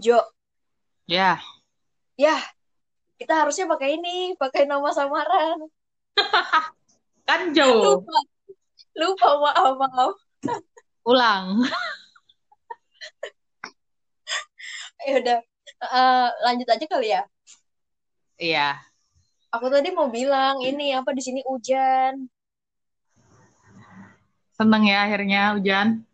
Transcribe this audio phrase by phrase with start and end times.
[0.00, 0.18] Jo,
[1.10, 1.42] Ya,
[2.16, 2.36] ya
[3.20, 5.58] kita harusnya pakai ini, pakai nama samaran.
[7.28, 7.68] kan Jo.
[8.00, 8.18] Lupa,
[8.96, 10.12] lupa maaf maaf.
[11.04, 11.46] Ulang.
[15.00, 15.38] Ya udah,
[15.80, 17.22] Eh, lanjut aja kali ya.
[18.36, 18.76] Iya.
[19.48, 22.28] Aku tadi mau bilang ini apa di sini hujan,
[24.60, 26.04] Seneng ya akhirnya hujan.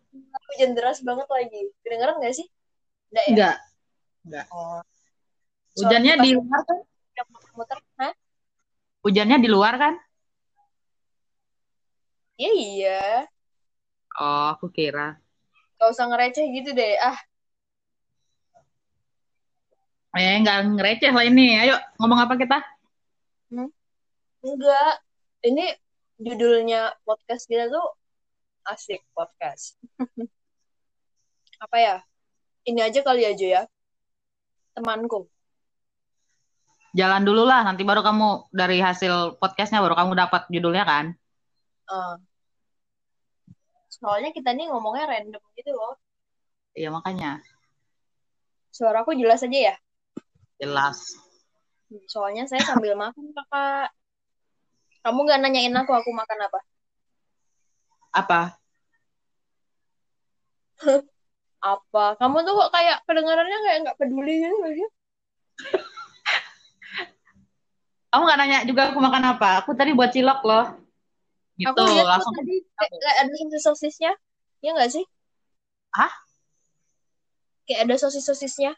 [0.55, 1.63] hujan deras banget lagi.
[1.83, 2.47] Kedengeran nggak sih?
[3.11, 3.31] Enggak ya?
[3.35, 3.57] Enggak.
[4.27, 4.47] Enggak.
[4.51, 4.83] Oh,
[5.79, 6.79] Hujannya soalnya di luar kan?
[7.57, 8.13] muter-muter?
[9.07, 9.95] Hujannya di luar kan?
[12.37, 12.99] Iya iya,
[14.21, 15.17] Oh, aku kira.
[15.77, 16.97] gak usah ngereceh gitu deh.
[17.01, 17.17] Ah,
[20.17, 21.61] Eh, nggak ngereceh lah ini.
[21.61, 22.57] Ayo, ngomong apa kita?
[23.53, 23.69] hmm,
[24.41, 24.93] enggak.
[25.45, 25.65] Ini
[26.17, 27.85] judulnya podcast kita tuh
[28.65, 29.77] asik podcast.
[31.65, 31.97] Apa ya?
[32.65, 33.63] Ini aja kali aja ya,
[34.77, 35.25] temanku.
[36.97, 41.05] Jalan dulu lah, nanti baru kamu dari hasil podcastnya baru kamu dapat judulnya kan?
[41.93, 42.15] Eh,
[43.93, 45.97] soalnya kita nih ngomongnya random gitu loh.
[46.77, 47.41] Iya makanya
[48.77, 49.75] Suaraku jelas aja ya.
[50.61, 51.17] jelas.
[52.13, 53.89] Soalnya saya sambil makan, kakak.
[55.01, 56.61] Kamu nggak nanyain aku, aku makan apa?
[58.13, 58.41] Apa?
[61.63, 62.15] Apa?
[62.21, 64.89] Kamu tuh kok kayak kedengarannya kayak nggak peduli gitu sih?
[68.13, 69.65] Kamu nggak nanya juga aku makan apa?
[69.65, 70.65] Aku tadi buat cilok loh.
[71.57, 72.37] Gitu, Aku lihat langsung.
[72.37, 74.13] tadi kayak kayak ada sosis-sosisnya.
[74.61, 75.05] Iya nggak sih?
[75.97, 76.13] Hah?
[77.67, 78.73] Kayak ada sosis-sosisnya.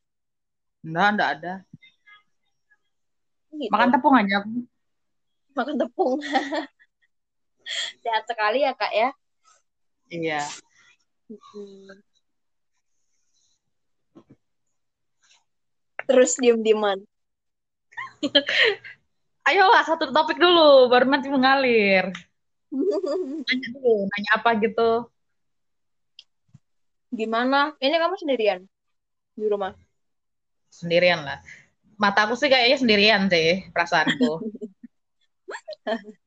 [0.87, 1.55] Enggak, enggak ada.
[3.53, 3.73] Gitu.
[3.75, 4.51] Makan tepung aja aku.
[5.59, 6.19] Makan tepung.
[8.03, 9.11] Sehat sekali ya, Kak ya.
[10.09, 10.41] Iya.
[11.29, 12.08] Hmm.
[16.09, 17.05] Terus diem-dieman.
[19.49, 22.09] Ayolah, satu topik dulu, baru nanti mengalir.
[23.49, 25.09] Nanya dulu, nanya apa gitu.
[27.09, 27.73] Gimana?
[27.81, 28.61] Ini kamu sendirian
[29.33, 29.73] di rumah?
[30.69, 31.41] Sendirian lah.
[31.97, 34.45] Mataku sih kayaknya sendirian sih, perasaanku.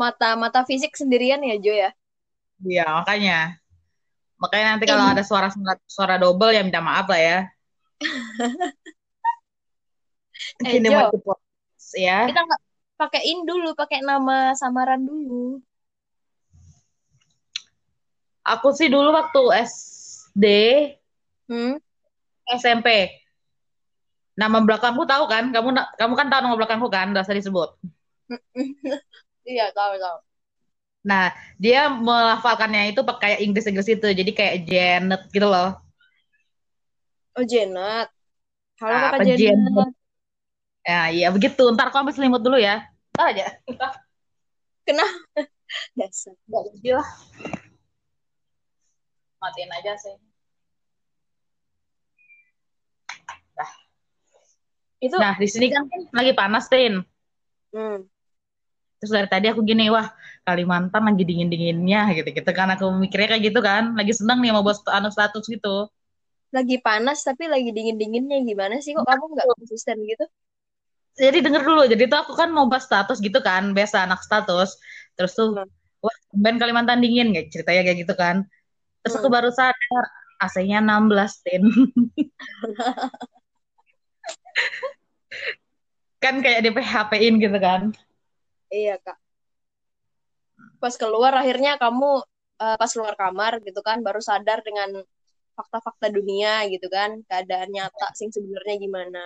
[0.00, 1.90] Mata mata fisik sendirian ya, Jo ya?
[2.64, 3.60] Iya, makanya.
[4.40, 5.12] Makanya nanti kalau In.
[5.12, 5.52] ada suara
[5.84, 7.38] suara double ya minta maaf lah ya.
[10.64, 11.10] Eh, Jo,
[11.98, 12.18] ya.
[12.30, 12.62] kita nggak
[12.96, 15.60] pakaiin dulu, pakai nama samaran dulu.
[18.42, 20.44] Aku sih dulu waktu SD,
[21.46, 21.78] Hmm?
[22.58, 23.10] SMP.
[24.34, 25.52] Nama belakangku tahu kan?
[25.52, 25.68] Kamu
[26.00, 27.12] kamu kan tahu nama belakangku kan?
[27.12, 27.70] Udah usah disebut.
[29.42, 30.18] Iya, tahu tahu.
[31.02, 34.06] Nah, dia melafalkannya itu pakai Inggris-Inggris itu.
[34.06, 35.74] Jadi kayak Janet gitu loh.
[37.32, 38.08] Oh, Janet.
[38.76, 39.40] Halo Ah, Kakak Janet?
[39.40, 39.90] Janet.
[40.84, 41.62] Ya, iya begitu.
[41.72, 42.84] Ntar aku ambil selimut dulu ya.
[43.16, 43.46] Ntar aja.
[44.84, 45.16] Kenapa?
[45.98, 46.36] Dasar.
[46.44, 47.08] Nggak jadi lah.
[49.40, 50.14] Matiin aja sih.
[53.56, 53.70] Nah,
[55.02, 57.00] Itu nah di sini kan lagi panas, Tin.
[57.72, 57.98] hmm.
[59.02, 60.14] Terus dari tadi aku gini, wah
[60.46, 62.70] Kalimantan lagi dingin-dinginnya gitu-gitu kan.
[62.76, 63.98] Aku mikirnya kayak gitu kan.
[63.98, 65.90] Lagi seneng nih mau buat anu status gitu.
[66.52, 70.24] Lagi panas tapi lagi dingin-dinginnya gimana sih kok kamu nggak konsisten gitu?
[71.16, 71.82] Jadi denger dulu.
[71.88, 73.72] Jadi tuh aku kan mau buat status gitu kan.
[73.76, 74.76] Biasa anak status.
[75.16, 75.68] Terus tuh, Hmm.
[76.00, 77.32] wah band Kalimantan dingin.
[77.36, 78.36] Kayak ceritanya kayak gitu kan.
[79.04, 79.36] Terus aku Hmm.
[79.36, 80.04] baru sadar.
[80.42, 81.62] AC-nya 16, Tin.
[86.22, 87.94] kan kayak di PHP-in gitu kan.
[88.72, 89.18] Iya kak.
[90.82, 92.26] Pas keluar akhirnya kamu
[92.62, 95.02] eh, pas keluar kamar gitu kan baru sadar dengan
[95.52, 99.24] fakta-fakta dunia gitu kan keadaan nyata sing sebenarnya gimana.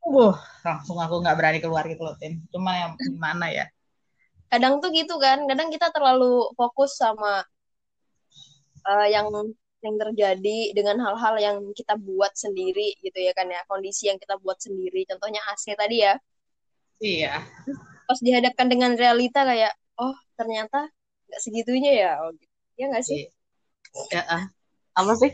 [0.00, 0.32] Uh,
[0.64, 2.40] langsung aku nggak berani keluar gitu loh, Tin.
[2.48, 3.68] Cuma yang gimana ya?
[4.48, 7.44] Kadang tuh gitu kan, kadang kita terlalu fokus sama
[8.82, 9.30] eh, yang
[9.80, 14.36] yang terjadi dengan hal-hal yang kita buat sendiri gitu ya kan ya kondisi yang kita
[14.40, 15.08] buat sendiri.
[15.08, 16.14] Contohnya AC tadi ya.
[17.00, 17.34] Iya.
[18.04, 20.92] Pas dihadapkan dengan realita kayak oh ternyata
[21.30, 22.12] nggak segitunya ya.
[22.20, 22.54] Oh, gitu.
[22.76, 23.16] Ya nggak sih?
[23.24, 23.30] Iya.
[24.12, 24.44] Ya, ah.
[24.98, 25.30] Apa sih?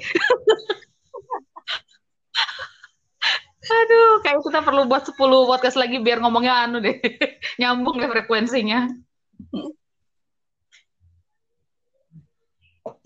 [3.66, 5.18] Aduh, kayak kita perlu buat 10
[5.50, 6.94] podcast lagi biar ngomongnya anu deh.
[7.60, 8.86] Nyambung deh frekuensinya.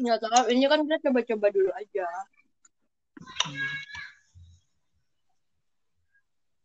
[0.01, 0.45] Nggak tahu.
[0.53, 2.07] Ini kan kita coba-coba dulu aja.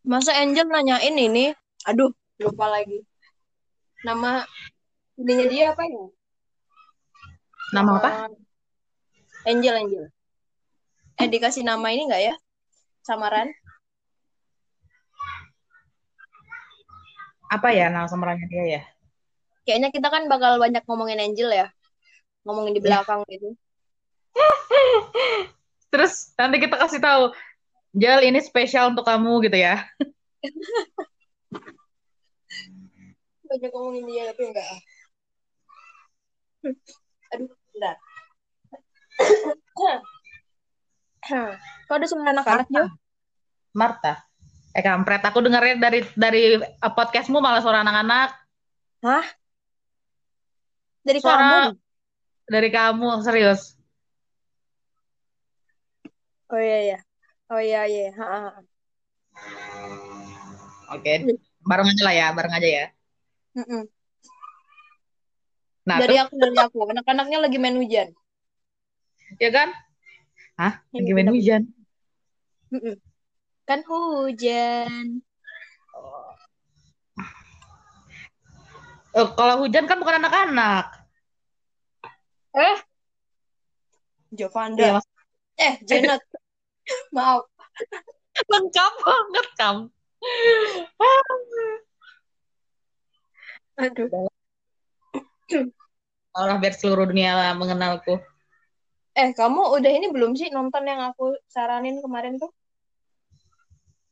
[0.05, 1.55] Masa Angel nanyain ini?
[1.87, 2.11] Aduh,
[2.43, 2.99] lupa lagi.
[4.03, 4.43] Nama
[5.17, 6.03] ininya dia apa ya?
[7.73, 8.09] Nama apa?
[9.45, 10.05] Angel, Angel.
[11.21, 12.35] Eh, dikasih nama ini nggak ya?
[13.05, 13.45] samaran?
[17.53, 18.81] Apa ya nama samarannya dia ya?
[19.69, 21.69] Kayaknya kita kan bakal banyak ngomongin Angel ya.
[22.41, 22.85] Ngomongin di Ya.
[22.89, 23.53] belakang gitu.
[25.93, 27.29] Terus nanti kita kasih tahu,
[27.93, 29.85] Jel ini spesial untuk kamu gitu ya.
[33.45, 34.65] Banyak ngomongin dia tapi enggak.
[37.37, 38.01] Aduh, bentar.
[41.85, 42.83] Kau ada semua anak-anak Jo?
[43.75, 44.23] Marta.
[44.75, 48.29] Eh kampret, aku dengarnya dari dari uh, podcastmu malah suara anak-anak.
[49.07, 49.25] Hah?
[51.05, 51.79] Dari Suara- kamu?
[52.45, 53.73] Dari kamu, serius.
[56.51, 56.99] Oh iya iya.
[57.49, 58.13] Oh iya iya.
[58.13, 58.51] Ha, ha, ha.
[60.93, 61.25] Oke,
[61.65, 62.85] bareng aja lah ya, bareng aja ya.
[63.57, 63.83] Mm-mm.
[65.85, 66.77] Nah, Dari terus, aku dari aku.
[66.85, 68.09] Anak-anaknya lagi main hujan.
[69.39, 69.69] Ya kan?
[70.55, 70.73] Hah?
[70.91, 71.63] Lagi main hujan?
[73.65, 75.25] Kan hujan.
[79.15, 80.85] Eh, kalau hujan kan bukan anak-anak.
[82.55, 82.77] Eh?
[84.35, 84.99] Jovanda.
[84.99, 85.13] Mas-
[85.55, 86.19] Eh, Janet.
[87.15, 87.47] Maaf.
[88.51, 89.83] lengkap banget kamu.
[93.79, 94.07] Aduh.
[96.35, 98.19] Allah biar seluruh dunia mengenalku.
[99.15, 102.51] Eh, kamu udah ini belum sih nonton yang aku saranin kemarin tuh?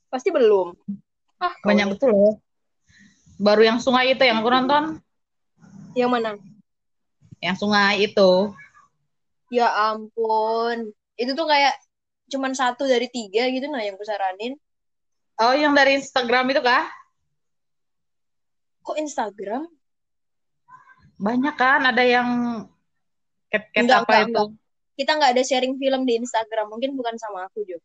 [0.08, 0.72] Pasti belum.
[1.44, 1.94] Ah, Banyak ini.
[1.98, 2.36] betul loh.
[3.36, 5.04] Baru yang sungai itu yang aku nonton.
[5.92, 6.32] Yang mana?
[7.44, 8.56] Yang sungai itu.
[9.52, 10.96] Ya ampun.
[11.20, 11.76] Itu tuh kayak
[12.32, 14.56] cuman satu dari tiga gitu nah yang aku saranin.
[15.36, 16.88] Oh, yang dari Instagram itu kah?
[18.88, 19.68] Kok Instagram?
[21.20, 22.30] Banyak kan, ada yang
[23.52, 24.44] cat-cat Enggak, apa enggak, itu.
[24.94, 26.70] Kita nggak ada sharing film di Instagram.
[26.70, 27.78] Mungkin bukan sama aku, Jo.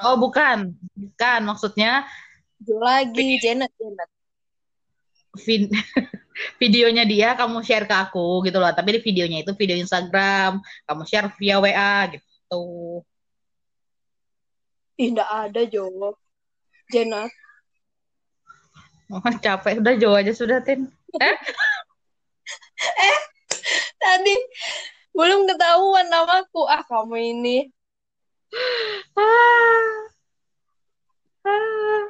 [0.00, 0.72] Oh, bukan.
[0.96, 2.04] Bukan, maksudnya
[2.62, 4.08] Jo lagi, Janet, Janet.
[5.44, 5.72] vid-
[6.62, 8.72] videonya dia kamu share ke aku gitu loh.
[8.72, 12.64] Tapi di videonya itu video Instagram, kamu share via WA gitu.
[15.00, 15.88] Ih, nggak ada, Jo.
[16.92, 17.32] Janet.
[19.12, 20.88] Oh, capek, udah jauh aja sudah, Tin.
[22.82, 23.18] Eh?
[23.94, 24.34] Tadi
[25.12, 26.62] belum ketahuan namaku.
[26.68, 27.58] Ah, kamu ini.
[29.16, 29.92] Ah.
[31.48, 32.04] Ah.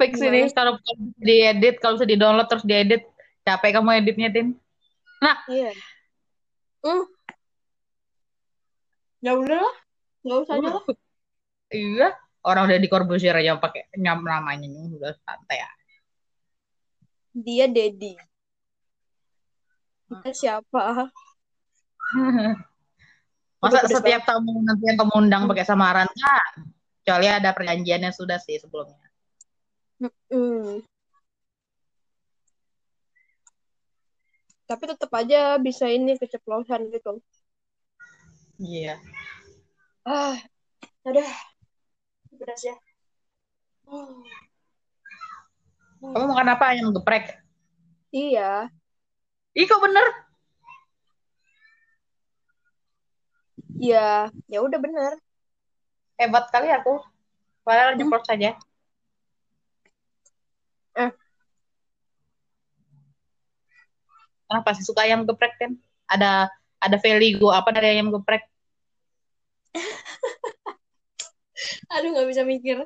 [0.00, 0.80] Fix Gimana ini kalau
[1.20, 3.04] diedit, kalau bisa di-download terus diedit,
[3.44, 4.56] capek kamu editnya, Tin.
[5.20, 5.76] Nah, Iya.
[6.80, 7.04] Hmm.
[9.20, 9.76] Ya udah lah.
[10.24, 10.84] Nggak usah aja lah.
[11.68, 12.08] iya,
[12.40, 15.70] orang udah di Corbusier aja pakai nyam namanya udah santai ya.
[17.36, 18.16] Dia Dedi.
[20.10, 21.06] Kita siapa?
[23.62, 26.66] Masa Udah setiap tamu nanti yang kamu undang pakai samaran kan?
[26.98, 29.06] Kecuali ada perjanjiannya sudah sih sebelumnya.
[30.02, 30.82] Hmm.
[34.66, 37.22] Tapi tetap aja bisa ini keceplosan gitu.
[38.58, 38.98] Iya.
[40.02, 40.40] Ah,
[41.06, 41.30] udah.
[42.34, 42.74] Beras ya.
[43.86, 44.24] Oh.
[46.00, 46.64] Kamu makan apa?
[46.72, 47.38] Ayam geprek?
[48.10, 48.72] Iya.
[49.60, 50.06] Ih, kok bener?
[53.76, 55.12] Iya, ya udah bener.
[56.20, 56.92] Hebat kali aku.
[57.66, 58.12] Padahal Hmm.
[58.24, 58.56] saja.
[60.96, 61.10] Eh.
[64.48, 65.72] Kenapa sih suka ayam geprek kan?
[66.08, 66.48] Ada
[66.80, 68.42] ada value apa dari ayam geprek?
[71.94, 72.76] Aduh, nggak bisa mikir.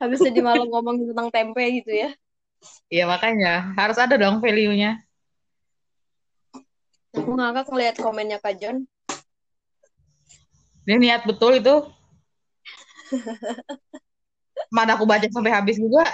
[0.00, 2.08] Habis tadi malam ngomong tentang tempe gitu ya.
[2.92, 5.00] Iya makanya harus ada dong value-nya.
[7.10, 8.86] Aku ngakak ngeliat komennya Kak John.
[10.86, 11.86] Dia niat betul itu.
[14.70, 16.06] Mana aku baca sampai habis juga.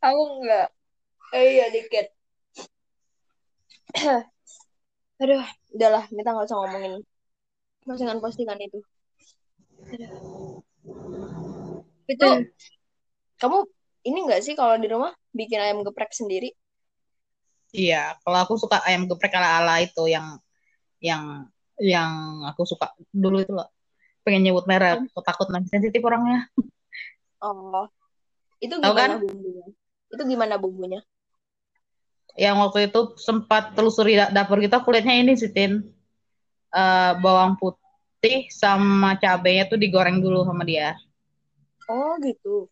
[0.00, 0.68] Aku enggak.
[1.36, 2.06] Eh, iya, dikit.
[5.20, 5.44] Aduh,
[5.76, 6.04] udahlah.
[6.08, 6.92] Kita nggak usah ngomongin
[7.84, 8.80] postingan-postingan itu.
[9.92, 10.12] Aduh.
[12.08, 12.28] Itu,
[13.38, 13.58] kamu
[14.08, 16.50] ini nggak sih kalau di rumah bikin ayam geprek sendiri?
[17.72, 20.36] Iya, kalau aku suka ayam geprek ala-ala itu yang
[21.00, 21.48] yang
[21.80, 23.68] yang aku suka dulu itu loh.
[24.22, 26.46] Pengen nyebut merek, aku takut nanti sensitif orangnya.
[27.42, 27.90] Oh,
[28.62, 29.18] itu gimana kan?
[29.18, 29.66] bumbunya?
[30.12, 31.00] Itu gimana bumbunya?
[32.38, 35.82] Yang waktu itu sempat telusuri da- dapur kita, aku lihatnya ini sih, Tin.
[36.72, 40.96] Eh, bawang putih sama cabenya tuh digoreng dulu sama dia.
[41.90, 42.70] Oh, gitu.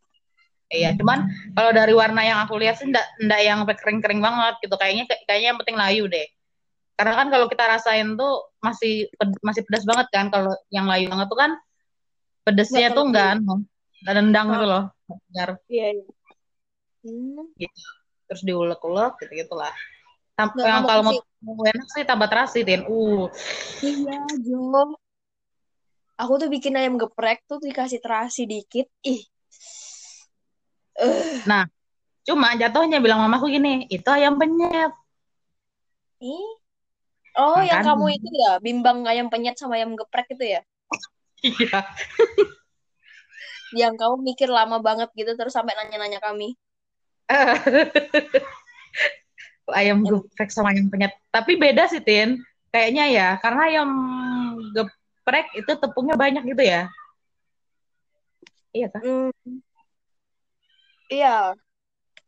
[0.71, 1.27] Iya, cuman
[1.59, 4.75] kalau dari warna yang aku lihat sih ndak ndak yang kering-kering banget gitu.
[4.79, 6.27] Kayaknya kayaknya yang penting layu deh.
[6.95, 9.11] Karena kan kalau kita rasain tuh masih
[9.43, 10.31] masih pedas banget kan.
[10.31, 11.51] Kalau yang layu banget tuh kan
[12.47, 13.67] pedesnya tuh enggak anu,
[14.07, 14.85] enggak nendang gitu loh.
[15.35, 15.51] Biar.
[15.67, 16.05] Iya, iya.
[17.03, 17.51] Hmm.
[17.59, 17.83] Gitu.
[18.31, 19.75] Terus diulek-ulek gitu gitulah.
[20.39, 22.87] Yang kalau mau, mau enak sih tambah terasi, Tin.
[22.89, 23.29] Uh.
[23.83, 24.97] Iya, Jo.
[26.17, 28.87] Aku tuh bikin ayam geprek tuh dikasih terasi dikit.
[29.05, 29.27] Ih.
[31.01, 31.41] Uh.
[31.49, 31.65] Nah,
[32.29, 34.93] cuma jatuhnya bilang mamaku gini, itu ayam penyet.
[36.21, 36.53] Ih.
[37.41, 40.61] Oh, nah, yang kamu itu ya, bimbang ayam penyet sama ayam geprek itu ya?
[41.41, 41.89] Iya.
[43.81, 46.53] yang kamu mikir lama banget gitu terus sampai nanya-nanya kami.
[49.81, 51.17] ayam geprek sama ayam penyet.
[51.33, 52.45] Tapi beda sih, Tin.
[52.69, 53.91] Kayaknya ya, karena ayam
[54.77, 56.93] geprek itu tepungnya banyak gitu ya.
[58.77, 59.01] Iya kan?
[59.01, 59.65] Mm.
[61.11, 61.59] Iya.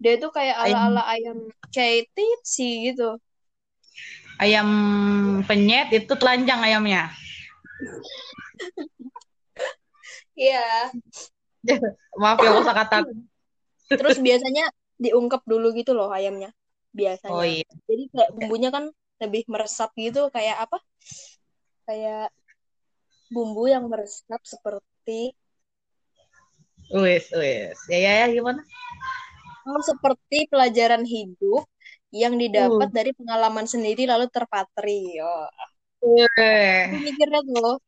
[0.03, 3.17] Dia itu kayak ala-ala ayam, ayam sih gitu.
[4.43, 4.69] Ayam
[5.47, 7.15] penyet itu telanjang ayamnya.
[10.35, 10.91] Iya.
[12.21, 13.07] Maaf ya kosa kata.
[13.87, 14.67] Terus biasanya
[14.99, 16.51] diungkep dulu gitu loh ayamnya
[16.91, 17.33] biasanya.
[17.33, 17.69] Oh iya.
[17.87, 18.85] Jadi kayak bumbunya kan
[19.23, 20.79] lebih meresap gitu kayak apa?
[21.87, 22.35] Kayak
[23.33, 25.33] bumbu yang meresap seperti
[26.93, 27.79] Wes, wes.
[27.89, 28.61] Ya, ya, ya, gimana?
[29.65, 31.65] Oh, seperti pelajaran hidup
[32.13, 32.95] yang didapat uh.
[32.95, 35.17] dari pengalaman sendiri lalu terpatri.
[35.25, 35.49] Oh.
[36.05, 36.85] Uh.
[37.01, 37.81] Mikirnya tuh.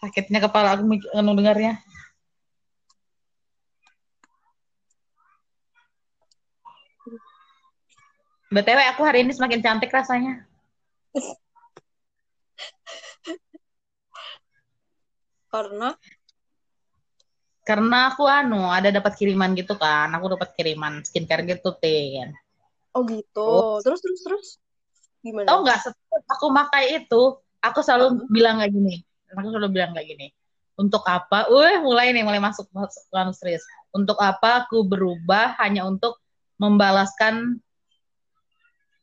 [0.00, 0.86] Sakitnya kepala aku
[1.34, 1.82] dengarnya.
[8.50, 10.46] BTW aku hari ini semakin cantik rasanya.
[15.50, 15.94] Karena
[17.70, 20.10] karena aku anu ada dapat kiriman gitu kan.
[20.18, 22.34] Aku dapat kiriman skincare gitu, Tin.
[22.90, 23.46] Oh gitu.
[23.46, 23.78] Oh.
[23.78, 24.46] Terus terus terus
[25.22, 25.46] gimana?
[25.46, 27.22] Tahu nggak setiap aku pakai itu,
[27.62, 28.26] aku selalu uh -huh.
[28.26, 28.94] bilang kayak gini.
[29.38, 30.26] Aku selalu bilang kayak gini.
[30.74, 31.46] Untuk apa?
[31.46, 33.06] Uh, mulai nih, mulai masuk masuk
[33.38, 33.62] serius.
[33.94, 36.18] Untuk apa aku berubah hanya untuk
[36.58, 37.62] membalaskan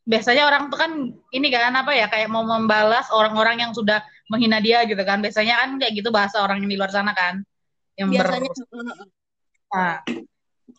[0.08, 0.92] biasanya orang tuh kan
[1.36, 4.00] ini kan apa ya kayak mau membalas orang-orang yang sudah
[4.32, 7.44] menghina dia gitu kan biasanya kan kayak gitu bahasa orang yang di luar sana kan
[7.98, 8.86] yang biasanya ber...
[9.74, 9.94] nah,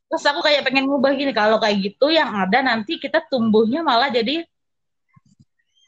[0.08, 4.08] terus aku kayak pengen ngubah gini kalau kayak gitu yang ada nanti kita tumbuhnya malah
[4.08, 4.46] jadi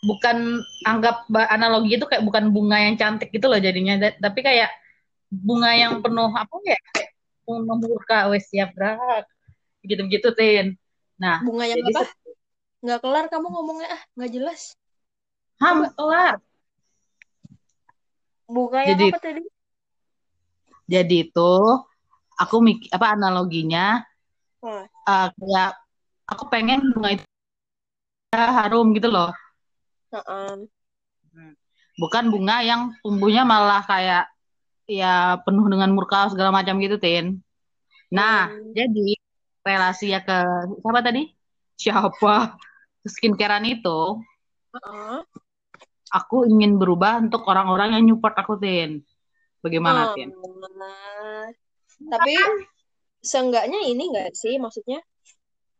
[0.00, 4.10] bukan anggap analogi itu kayak bukan bunga yang cantik gitu loh jadinya.
[4.10, 4.72] Tapi kayak
[5.30, 6.80] bunga yang penuh apa ya
[7.46, 9.28] penuh murka wes siap berak
[9.86, 10.74] gitu gitu tin.
[11.20, 12.08] Nah bunga yang apa?
[12.80, 14.60] nggak kelar kamu ngomongnya ah nggak jelas.
[15.60, 16.40] Ham kelar.
[18.50, 19.42] Buka yang jadi, apa tadi
[20.90, 21.52] jadi itu
[22.34, 24.02] aku mik apa analoginya
[24.58, 24.84] hmm.
[25.06, 25.72] uh, kayak
[26.26, 27.26] aku pengen bunga itu
[28.34, 29.30] harum gitu loh
[30.10, 30.66] uh -um.
[31.94, 34.26] bukan bunga yang tumbuhnya malah kayak
[34.90, 37.38] ya penuh dengan murka segala macam gitu tin
[38.10, 38.74] nah hmm.
[38.74, 39.08] jadi
[39.62, 40.38] relasi ya ke
[40.82, 41.30] siapa tadi
[41.78, 42.58] siapa
[43.06, 44.18] skincarean itu
[44.74, 45.22] uh-uh.
[46.10, 49.04] aku ingin berubah untuk orang-orang yang nyupport aku Tin
[49.60, 50.30] bagaimana oh, Tin
[52.08, 52.34] tapi
[53.20, 55.04] seenggaknya ini enggak sih maksudnya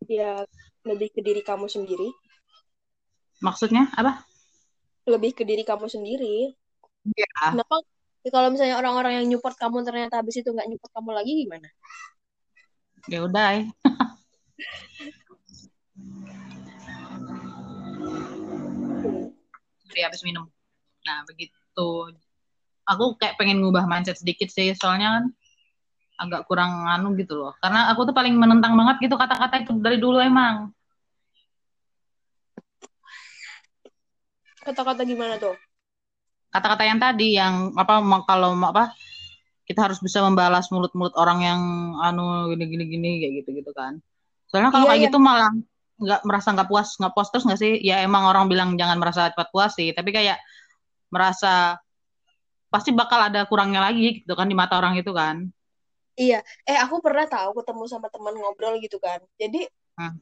[0.04, 0.44] ya
[0.84, 2.08] lebih ke diri kamu sendiri
[3.40, 4.25] maksudnya apa
[5.08, 6.52] lebih ke diri kamu sendiri
[7.16, 7.56] ya.
[7.56, 7.80] kenapa
[8.28, 11.68] kalau misalnya orang-orang yang nyupport kamu ternyata habis itu nggak nyupport kamu lagi gimana
[13.08, 13.64] ya udah eh.
[19.88, 20.46] Sorry, habis minum.
[21.08, 22.12] Nah, begitu.
[22.90, 25.25] Aku kayak pengen ngubah mindset sedikit sih, soalnya kan
[26.20, 27.52] agak kurang anu gitu loh.
[27.62, 30.75] Karena aku tuh paling menentang banget gitu kata-kata itu dari dulu emang.
[34.61, 35.56] Kata-kata gimana tuh?
[36.52, 38.92] Kata-kata yang tadi yang apa kalau apa
[39.64, 41.61] kita harus bisa membalas mulut-mulut orang yang
[42.02, 44.02] anu gini-gini gini kayak gitu-gitu kan.
[44.50, 45.06] Soalnya kalau iya, kayak iya.
[45.09, 45.52] gitu malah
[46.00, 49.28] nggak merasa nggak puas nggak puas terus nggak sih ya emang orang bilang jangan merasa
[49.30, 50.40] cepat puas sih tapi kayak
[51.12, 51.76] merasa
[52.70, 55.50] pasti bakal ada kurangnya lagi gitu kan di mata orang itu kan.
[56.16, 56.40] Iya.
[56.64, 59.20] Eh aku pernah tahu ketemu sama teman ngobrol gitu kan.
[59.36, 59.66] Jadi
[59.98, 60.14] hmm.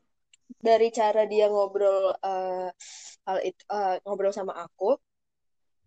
[0.58, 2.68] dari cara dia ngobrol uh,
[3.28, 4.96] hal itu uh, ngobrol sama aku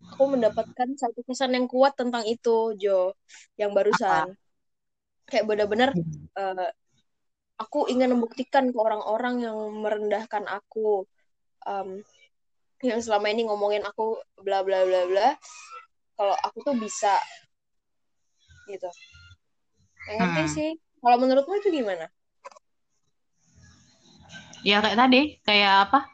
[0.02, 3.14] aku mendapatkan satu kesan yang kuat tentang itu Jo
[3.58, 4.34] yang barusan.
[4.34, 4.42] Apa?
[5.32, 5.90] kayak benar-benar
[6.36, 6.70] uh,
[7.56, 11.08] aku ingin membuktikan ke orang-orang yang merendahkan aku
[11.64, 12.04] um,
[12.84, 15.28] yang selama ini ngomongin aku bla bla bla bla
[16.22, 17.18] kalau aku tuh bisa
[18.70, 18.86] gitu.
[20.06, 20.54] Yang ngerti hmm.
[20.54, 20.70] sih
[21.02, 22.06] kalau menurutmu itu gimana?
[24.62, 26.06] Ya kayak tadi kayak apa?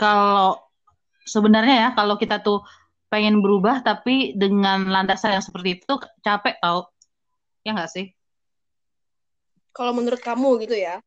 [0.00, 0.64] Kalau
[1.28, 2.64] sebenarnya ya kalau kita tuh
[3.12, 6.88] pengen berubah tapi dengan landasan yang seperti itu capek tau.
[7.68, 8.16] Ya nggak sih?
[9.76, 11.04] Kalau menurut kamu gitu ya?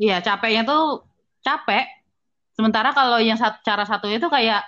[0.00, 1.04] iya capeknya tuh
[1.44, 1.84] capek.
[2.56, 4.64] Sementara kalau yang satu, cara satu itu kayak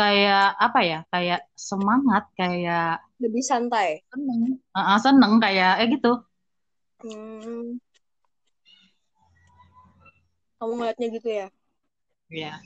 [0.00, 3.88] kayak apa ya kayak semangat kayak Lebih santai.
[4.10, 4.40] seneng
[4.76, 6.10] Heeh, seneng kayak eh gitu
[7.02, 7.80] Hmm.
[10.58, 11.46] Kamu ngeliatnya gitu ya?
[12.30, 12.60] Iya.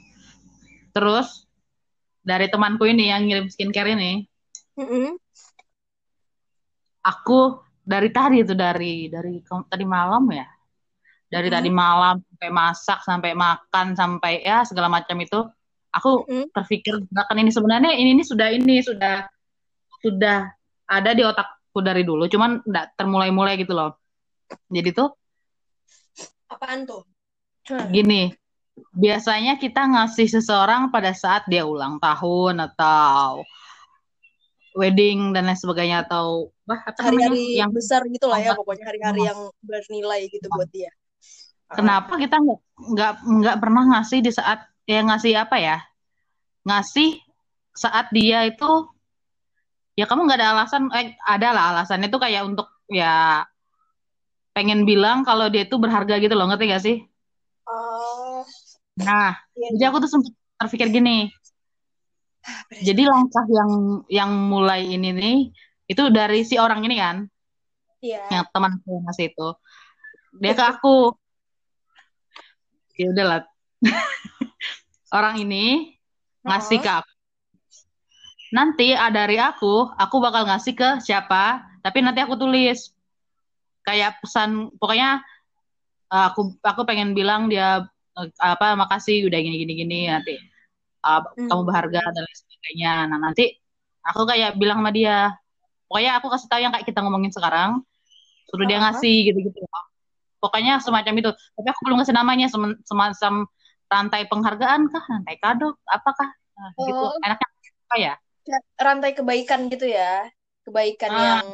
[0.95, 1.29] Terus
[2.25, 4.12] dari temanku ini yang ngirim skincare ini,
[4.79, 5.19] Mm-mm.
[7.05, 10.47] aku dari tadi itu dari dari tadi malam ya.
[11.29, 11.55] Dari Mm-mm.
[11.55, 15.41] tadi malam sampai masak, sampai makan, sampai ya segala macam itu,
[15.95, 16.47] aku Mm-mm.
[16.51, 19.25] terpikir gerakan ini sebenarnya ini, ini sudah ini sudah
[20.03, 20.51] sudah
[20.91, 23.97] ada di otakku dari dulu, cuman nggak termulai-mulai gitu loh.
[24.69, 25.11] Jadi tuh
[26.51, 27.03] Apaan tuh?
[27.65, 27.89] Hmm.
[27.89, 28.29] gini,
[28.93, 33.41] biasanya kita ngasih seseorang pada saat dia ulang tahun atau
[34.77, 39.25] wedding dan lain sebagainya atau bah apa Hari-hari yang besar gitu lah ya, pokoknya hari-hari
[39.25, 40.93] yang bernilai gitu buat dia.
[41.73, 42.61] Kenapa kita nggak
[42.93, 45.76] nggak nggak pernah ngasih di saat ya ngasih apa ya?
[46.64, 47.21] Ngasih
[47.75, 48.71] saat dia itu
[49.99, 53.43] ya kamu nggak ada alasan eh ada lah alasannya itu kayak untuk ya
[54.55, 56.97] pengen bilang kalau dia itu berharga gitu loh ngerti gak sih?
[57.67, 58.47] Oh,
[59.03, 59.69] nah iya.
[59.75, 60.31] jadi aku tuh sempat
[60.62, 61.33] terpikir gini.
[62.71, 63.73] Jadi langkah yang
[64.07, 65.38] yang mulai ini nih
[65.91, 67.17] itu dari si orang ini kan?
[68.05, 68.21] Iya.
[68.29, 69.49] yang teman aku ngasih itu.
[70.37, 71.17] Dia ke aku.
[73.00, 73.43] Ya udahlah
[75.14, 75.94] orang ini
[76.42, 77.12] ngasih ke aku.
[78.50, 82.90] Nanti ada dari aku aku bakal ngasih ke siapa tapi nanti aku tulis.
[83.87, 85.23] Kayak pesan pokoknya
[86.11, 87.87] uh, aku aku pengen bilang dia
[88.18, 90.34] uh, apa makasih udah gini gini gini nanti
[91.04, 91.49] uh, Hmm.
[91.52, 92.95] kamu berharga dan lain sebagainya.
[93.12, 93.45] Nah nanti
[94.02, 95.36] aku kayak bilang sama dia.
[95.84, 97.84] Pokoknya aku kasih tahu yang kayak kita ngomongin sekarang.
[98.49, 99.60] Suruh dia ngasih gitu-gitu.
[100.41, 101.30] Pokoknya semacam itu.
[101.32, 103.45] Tapi aku belum kasih namanya sem- semacam
[103.95, 106.28] rantai penghargaan kah rantai kado apakah
[106.59, 107.15] nah, gitu Oh.
[107.23, 107.49] enaknya
[107.87, 108.15] apa ya
[108.76, 110.28] Rantai kebaikan gitu ya.
[110.69, 111.25] Kebaikan Ah.
[111.25, 111.47] yang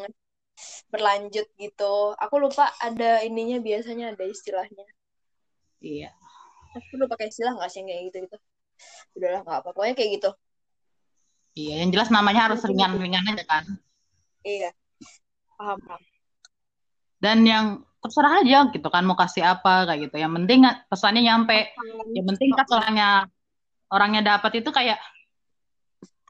[0.90, 1.94] berlanjut gitu.
[2.18, 4.82] Aku lupa ada ininya biasanya ada istilahnya.
[5.78, 6.10] iya
[6.74, 8.36] Aku lupa pakai istilah nggak sih yang kayak gitu gitu.
[9.14, 9.68] Udahlah nggak apa.
[9.70, 10.30] Pokoknya kayak gitu.
[11.52, 13.64] iya yang jelas namanya harus ringan-ringan aja kan
[14.42, 14.70] Iya.
[15.54, 16.02] Paham paham.
[17.18, 17.66] dan yang
[18.00, 20.16] terserah aja gitu kan mau kasih apa kayak gitu.
[20.20, 21.72] Yang penting pesannya nyampe.
[22.16, 23.10] Yang penting kan orangnya
[23.92, 24.98] orangnya dapat itu kayak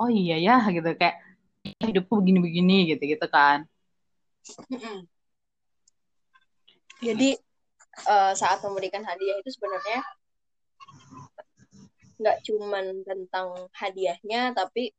[0.02, 0.86] oh iya ya gitu.
[0.98, 1.16] Kayak
[1.78, 3.64] hidupku begini-begini gitu gitu kan.
[7.00, 7.38] Jadi
[8.06, 10.00] eh, saat memberikan hadiah itu sebenarnya
[12.20, 14.92] nggak cuman tentang hadiahnya, tapi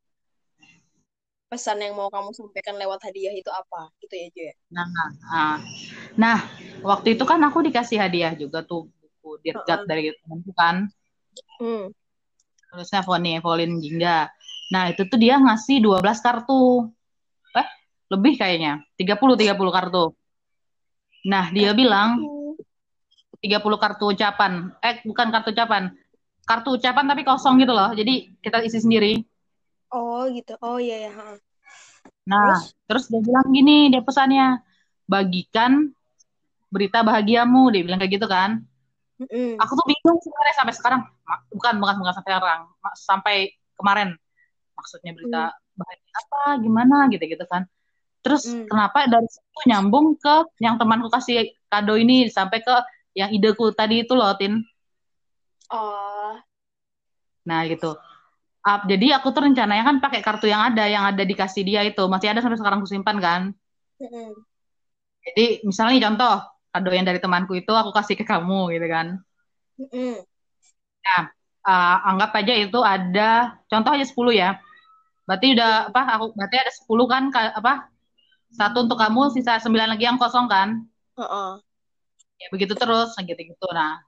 [1.51, 4.53] pesan yang mau kamu sampaikan lewat hadiah itu apa, gitu ya Jo ya.
[4.71, 5.55] nah nah,
[6.15, 6.39] nah
[6.79, 9.87] waktu itu kan aku dikasih hadiah juga tuh buku dirgat Heeh.
[9.87, 10.87] dari temanku kan
[11.61, 11.91] Hmm.
[12.71, 14.31] tulisnya Foni Evelyn Jingga
[14.71, 16.87] nah itu tuh dia ngasih 12 kartu
[17.53, 17.67] eh
[18.07, 20.15] lebih kayaknya 30 30 kartu
[21.27, 22.17] nah dia bilang
[23.41, 24.69] 30 kartu ucapan.
[24.85, 25.89] Eh, bukan kartu ucapan.
[26.45, 27.89] Kartu ucapan tapi kosong gitu loh.
[27.91, 29.25] Jadi kita isi sendiri.
[29.91, 30.55] Oh gitu.
[30.63, 31.11] Oh iya ya.
[32.23, 32.55] Nah,
[32.87, 34.63] terus dia bilang gini, dia pesannya,
[35.05, 35.91] bagikan
[36.71, 37.67] berita bahagiamu.
[37.75, 38.63] Dia bilang kayak gitu kan.
[39.21, 39.59] Mm-mm.
[39.59, 41.01] Aku tuh bingung sebenarnya sampai sekarang.
[41.53, 42.61] Bukan, bukan, bukan sampai sekarang.
[42.95, 43.35] Sampai
[43.75, 44.09] kemarin.
[44.73, 45.43] Maksudnya berita
[45.77, 47.67] bahagia apa, gimana gitu-gitu kan.
[48.21, 48.69] Terus Hmm.
[48.69, 52.75] kenapa dari situ nyambung ke yang temanku kasih kado ini sampai ke
[53.17, 54.61] yang ideku tadi itu loh, Tin.
[55.73, 56.37] Oh.
[57.45, 57.97] Nah gitu.
[58.61, 62.05] Up, jadi aku tuh rencananya kan pakai kartu yang ada, yang ada dikasih dia itu
[62.05, 63.41] masih ada sampai sekarang aku simpan kan.
[63.97, 64.37] Mm-mm.
[65.25, 66.33] Jadi misalnya nih contoh
[66.69, 69.07] kado yang dari temanku itu aku kasih ke kamu gitu kan.
[69.81, 70.21] Mm-mm.
[71.61, 74.57] Uh, anggap aja itu ada contoh aja 10 ya.
[75.29, 76.01] Berarti udah apa?
[76.17, 77.89] Aku berarti ada 10 kan ka- apa?
[78.53, 80.81] Satu untuk kamu, sisa 9 lagi yang kosong kan.
[82.41, 83.67] Ya begitu terus gitu-gitu.
[83.77, 84.01] Nah,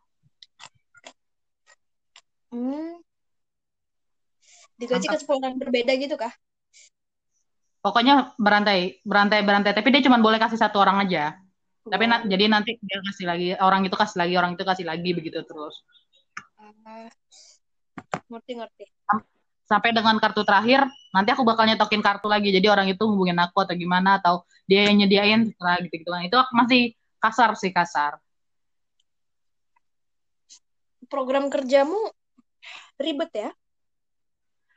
[2.51, 3.02] Hmm.
[4.77, 5.13] Dikasih Mantap.
[5.21, 6.33] kesempatan berbeda gitu kah?
[7.83, 9.75] pokoknya berantai, berantai, berantai.
[9.75, 11.35] Tapi dia cuma boleh kasih satu orang aja.
[11.83, 15.09] Tapi na- jadi nanti dia kasih lagi, orang itu kasih lagi, orang itu kasih lagi
[15.11, 15.83] begitu terus.
[16.55, 17.11] Ah.
[18.31, 18.85] Ngerti ngerti.
[19.63, 23.63] sampai dengan kartu terakhir nanti aku bakal nyetokin kartu lagi jadi orang itu hubungin aku
[23.63, 26.81] atau gimana atau dia yang nyediain setelah gitu gitu itu masih
[27.17, 28.19] kasar sih kasar
[31.07, 31.95] Program kerjamu
[32.99, 33.49] ribet ya.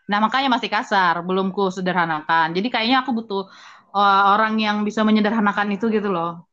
[0.07, 2.55] Nah, makanya masih kasar, belum ku sederhanakan.
[2.55, 3.42] Jadi kayaknya aku butuh
[3.90, 6.47] uh, orang yang bisa menyederhanakan itu gitu loh.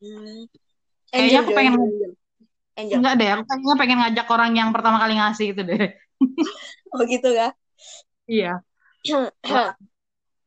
[0.00, 0.48] Hmm.
[1.12, 2.12] Kayaknya aku Jo, pengen Angel.
[2.74, 2.96] Angel.
[2.98, 5.92] enggak deh, aku kayaknya pengen ngajak orang yang pertama kali ngasih itu deh.
[6.94, 7.50] Oh gitu ya.
[8.30, 8.62] Iya,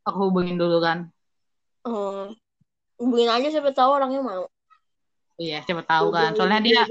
[0.08, 1.12] aku hubungin dulu kan.
[1.84, 2.32] Hmm.
[2.96, 4.48] Hubungin aja siapa tahu orangnya mau.
[5.36, 6.34] Iya, siapa tahu kan.
[6.40, 6.82] Soalnya dia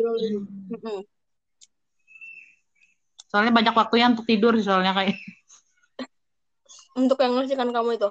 [3.32, 5.16] soalnya banyak waktunya untuk tidur soalnya kayak.
[6.96, 8.08] Untuk yang ngasihkan kamu itu.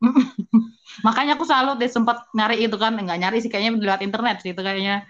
[1.06, 4.50] Makanya aku selalu deh sempat nyari itu kan, enggak nyari sih kayaknya lewat internet sih
[4.50, 5.06] itu kayaknya.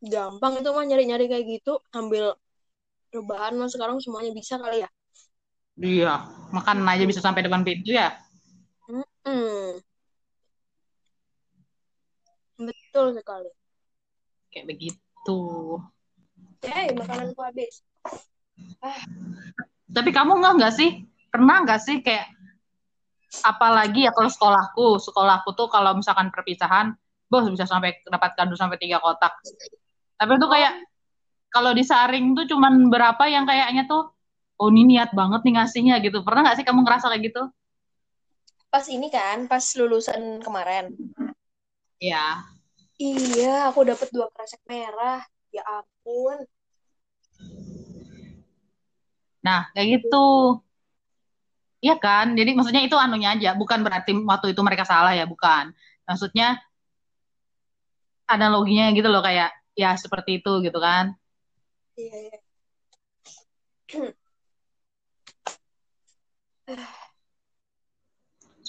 [0.00, 1.82] Gampang itu mah nyari-nyari kayak gitu.
[1.92, 2.32] Ambil
[3.10, 4.88] rebahan mah sekarang semuanya bisa kali ya.
[5.80, 6.14] Iya,
[6.54, 8.14] makan aja bisa sampai depan pintu ya.
[9.24, 9.80] Hmm.
[12.60, 13.50] Betul sekali.
[14.52, 15.40] Kayak begitu.
[16.60, 17.80] Hey, makananku habis.
[19.90, 21.09] Tapi kamu nggak nggak sih?
[21.30, 22.26] Pernah nggak sih kayak
[23.46, 26.90] apalagi ya kalau sekolahku, sekolahku tuh kalau misalkan perpisahan,
[27.30, 29.38] bos bisa sampai dapat kado sampai tiga kotak.
[30.18, 30.74] Tapi itu kayak
[31.54, 34.10] kalau disaring tuh cuman berapa yang kayaknya tuh,
[34.58, 36.26] oh ini niat banget nih ngasihnya gitu.
[36.26, 37.42] Pernah nggak sih kamu ngerasa kayak gitu?
[38.70, 40.94] Pas ini kan, pas lulusan kemarin.
[41.98, 42.42] Iya.
[43.00, 45.22] Iya, aku dapat dua kresek merah.
[45.50, 46.46] Ya ampun.
[49.42, 50.26] Nah, kayak gitu.
[51.80, 52.36] Iya kan?
[52.36, 55.72] Jadi maksudnya itu anunya aja, bukan berarti waktu itu mereka salah ya, bukan.
[56.04, 56.60] Maksudnya
[58.28, 61.16] analoginya gitu loh kayak ya seperti itu gitu kan.
[61.96, 62.38] Iya, iya.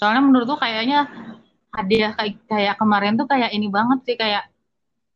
[0.00, 1.06] Soalnya menurutku kayaknya
[1.70, 4.50] hadiah kayak kayak kemarin tuh kayak ini banget sih kayak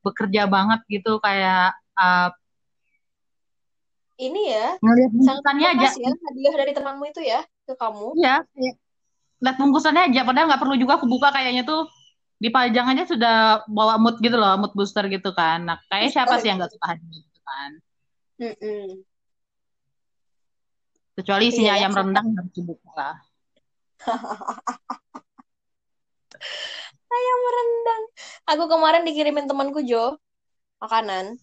[0.05, 2.31] bekerja banget gitu kayak uh,
[4.17, 5.93] Ini ya, ngelihat sangat aja.
[5.93, 8.15] ya hadiah dari temanmu itu ya ke kamu.
[8.17, 8.75] Iya, kayak
[9.37, 11.85] lihat bungkusannya aja padahal nggak perlu juga aku buka kayaknya tuh
[12.41, 13.37] dipajang aja sudah
[13.69, 15.67] bawa mood gitu loh, mood booster gitu kan.
[15.67, 17.71] Nah, kayak siapa sih yang nggak suka hadiah gitu kan?
[18.37, 18.85] Mm-mm.
[21.17, 22.01] Kecuali isinya Iya, ya, ayam siapa?
[22.05, 23.17] rendang harus dibuka lah.
[27.17, 28.03] Ayam rendang.
[28.53, 30.21] Aku kemarin dikirimin temanku Jo
[30.77, 31.41] makanan.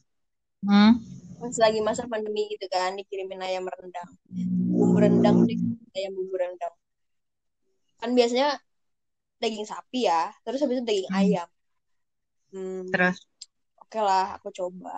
[0.62, 1.02] Hmm.
[1.42, 4.10] Pas lagi masa pandemi gitu kan, dikirimin ayam rendang.
[4.78, 5.58] Bumbu rendang, deh.
[5.98, 6.76] Ayam bumbu rendang.
[8.02, 8.48] Kan biasanya
[9.42, 11.16] daging sapi ya, terus habis itu daging Hmm.
[11.20, 11.48] ayam.
[12.52, 13.18] Hmm, Terus
[13.82, 14.92] oke lah, aku coba.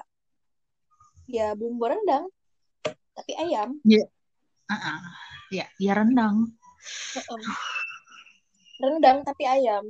[1.36, 2.25] Ya bumbu rendang,
[3.15, 3.69] tapi ayam.
[3.91, 4.01] ya,
[4.73, 4.99] ah,
[5.51, 6.38] ya, ya rendang.
[8.84, 9.86] Rendang tapi ayam.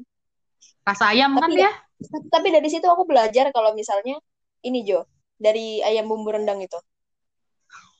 [0.88, 1.70] Rasa ayam kan Tapi dia?
[2.34, 4.16] tapi dari situ aku belajar kalau misalnya
[4.68, 5.00] ini Jo,
[5.46, 6.78] dari ayam bumbu rendang itu.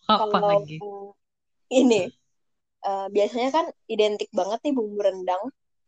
[0.10, 0.78] Apa Kalau lagi?
[1.80, 2.02] ini
[2.90, 5.44] eh, biasanya kan identik banget nih bumbu rendang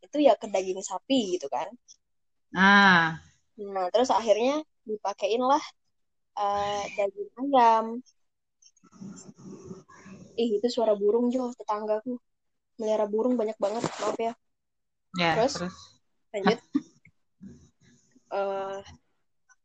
[0.06, 1.68] itu ya ke daging sapi gitu kan.
[2.56, 3.22] Ah,
[3.74, 4.54] Nah, terus akhirnya
[4.90, 5.64] dipakein lah
[6.40, 7.86] eh, daging ayam.
[10.44, 12.14] Ih, itu suara burung Jo, tetanggaku.
[12.80, 14.34] Melihara burung banyak banget, maaf ya.
[15.18, 15.54] ya Terus?
[15.54, 15.76] terus.
[16.34, 16.60] Lanjut.
[18.38, 18.80] Eh,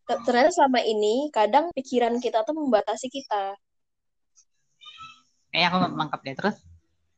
[0.09, 3.42] te- ternyata selama ini kadang pikiran kita tuh membatasi kita.
[5.53, 6.57] Kayak aku mangkap deh terus.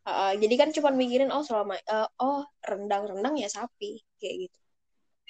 [0.04, 4.58] Eh, jadi kan cuma mikirin oh selama eh, oh rendang-rendang ya sapi kayak gitu.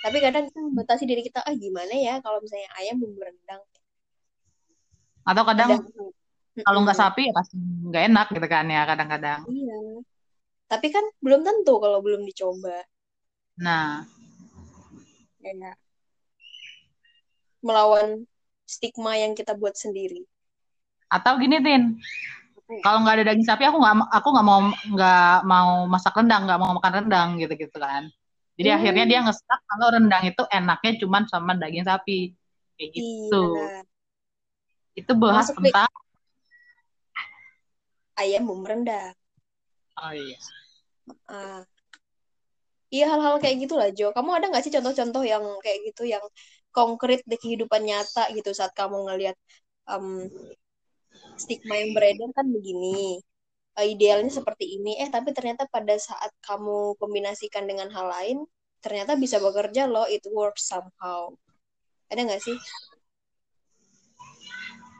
[0.03, 3.63] Tapi kadang kita membatasi diri kita, ah gimana ya kalau misalnya ayam bumbu rendang.
[5.25, 6.13] Atau kadang Kadang,
[6.67, 9.41] kalau nggak sapi ya pasti nggak enak gitu kan ya kadang-kadang.
[9.49, 9.79] Iya.
[10.69, 12.83] Tapi kan belum tentu kalau belum dicoba.
[13.63, 14.03] Nah,
[15.39, 15.77] Kayak
[17.63, 18.25] melawan
[18.67, 20.25] stigma yang kita buat sendiri.
[21.09, 21.95] atau gini Tin,
[22.85, 24.61] kalau nggak ada daging sapi aku nggak aku nggak mau
[24.95, 28.09] nggak mau masak rendang, nggak mau makan rendang gitu-gitu kan.
[28.55, 28.77] Jadi Hmm.
[28.81, 32.33] akhirnya dia ngestak kalau rendang itu enaknya cuman sama daging sapi
[32.79, 33.43] kayak gitu.
[33.59, 33.83] Iya.
[34.95, 35.91] Itu bahas Masuk tentang
[38.15, 39.13] Ayam bumbu rendang.
[39.99, 40.39] oh iya.
[41.27, 41.63] Ah.
[42.95, 44.15] Iya hal-hal kayak gitu lah Jo.
[44.15, 46.23] Kamu ada nggak sih contoh-contoh yang kayak gitu yang
[46.71, 49.35] konkret di kehidupan nyata gitu saat kamu ngelihat
[49.91, 50.31] em,
[51.37, 53.21] stigma yang beredar kan begini.
[53.75, 55.03] Eh, idealnya seperti ini.
[55.03, 58.39] Eh tapi ternyata pada saat kamu kombinasikan dengan hal lain,
[58.79, 60.07] ternyata bisa bekerja loh.
[60.07, 61.35] It works somehow.
[62.07, 62.55] Ada nggak sih?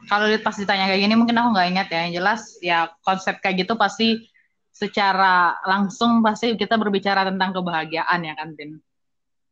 [0.05, 1.99] Kalau pas ditanya kayak gini mungkin aku nggak ingat ya.
[2.05, 4.27] Yang jelas ya konsep kayak gitu pasti
[4.75, 8.75] secara langsung pasti kita berbicara tentang kebahagiaan ya kan Tin.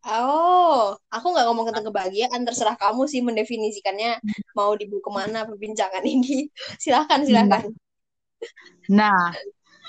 [0.04, 4.20] Oh, aku nggak ngomong tentang kebahagiaan, terserah kamu sih mendefinisikannya
[4.52, 6.52] mau dibawa ke mana perbincangan ini.
[6.84, 7.64] Silahkan, silahkan.
[8.92, 9.32] Nah,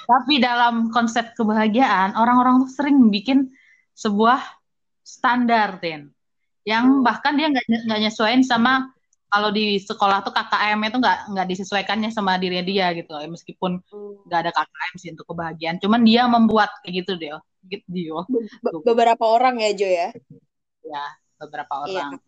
[0.06, 3.50] tapi dalam konsep kebahagiaan, orang-orang tuh sering bikin
[3.98, 4.38] sebuah
[5.02, 6.14] standar, Tin.
[6.62, 7.02] Yang Hmm.
[7.02, 8.93] bahkan dia nggak nggak nyesuaiin sama
[9.34, 13.10] kalau di sekolah tuh KKM itu nggak nggak disesuaikannya sama dirinya dia gitu.
[13.26, 14.14] Meskipun Hmm.
[14.30, 17.34] nggak ada KKM sih untuk kebahagiaan, cuman dia membuat kayak gitu deh.
[17.66, 18.22] Gitu dia.
[18.30, 20.14] Be- be- beberapa orang ya, Jo ya.
[20.86, 21.04] Ya,
[21.42, 22.06] beberapa Iya.
[22.06, 22.22] orang.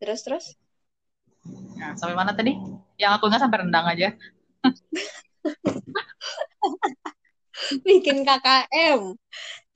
[0.00, 0.44] Terus, terus?
[1.76, 2.56] Nah, sampai mana tadi?
[2.96, 4.08] Yang aku nggak sampai rendang aja.
[7.84, 9.20] Bikin KKM.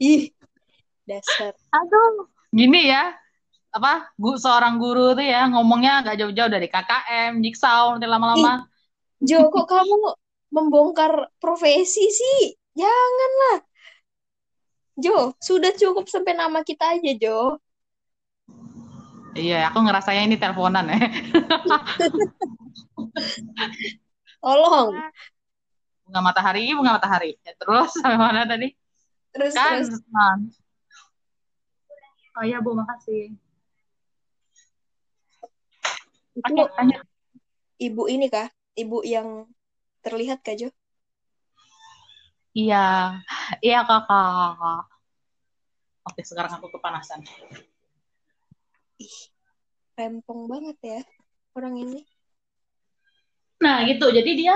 [0.00, 0.32] Ih,
[1.04, 1.52] dasar.
[1.74, 3.12] Aduh, gini ya.
[3.74, 4.14] Apa?
[4.14, 8.70] Gu, seorang guru tuh ya ngomongnya nggak jauh-jauh dari KKM, jigsaw nanti lama-lama.
[9.18, 10.14] Jo, kok kamu
[10.54, 12.54] membongkar profesi sih?
[12.78, 13.66] Janganlah.
[14.94, 17.58] Jo, sudah cukup sampai nama kita aja, Jo.
[19.34, 21.10] Iya, aku ngerasanya ini teleponan ya.
[24.38, 24.94] Tolong.
[26.06, 27.34] Bunga matahari, bunga matahari.
[27.42, 28.70] Ya, terus sampai mana tadi?
[29.34, 29.98] Terus, Kan, terus.
[30.14, 30.38] nah.
[32.38, 33.34] Oh iya, Bu, makasih.
[36.34, 36.62] Itu
[37.78, 38.50] ibu ini kah?
[38.74, 39.46] Ibu yang
[40.02, 40.68] terlihat kah, Jo?
[42.54, 43.18] Iya,
[43.62, 44.86] iya kakak.
[46.06, 47.22] Oke, sekarang aku kepanasan.
[49.02, 49.16] Ih,
[49.98, 51.00] rempong banget ya
[51.58, 52.00] orang ini.
[53.58, 54.06] Nah, gitu.
[54.10, 54.54] Jadi dia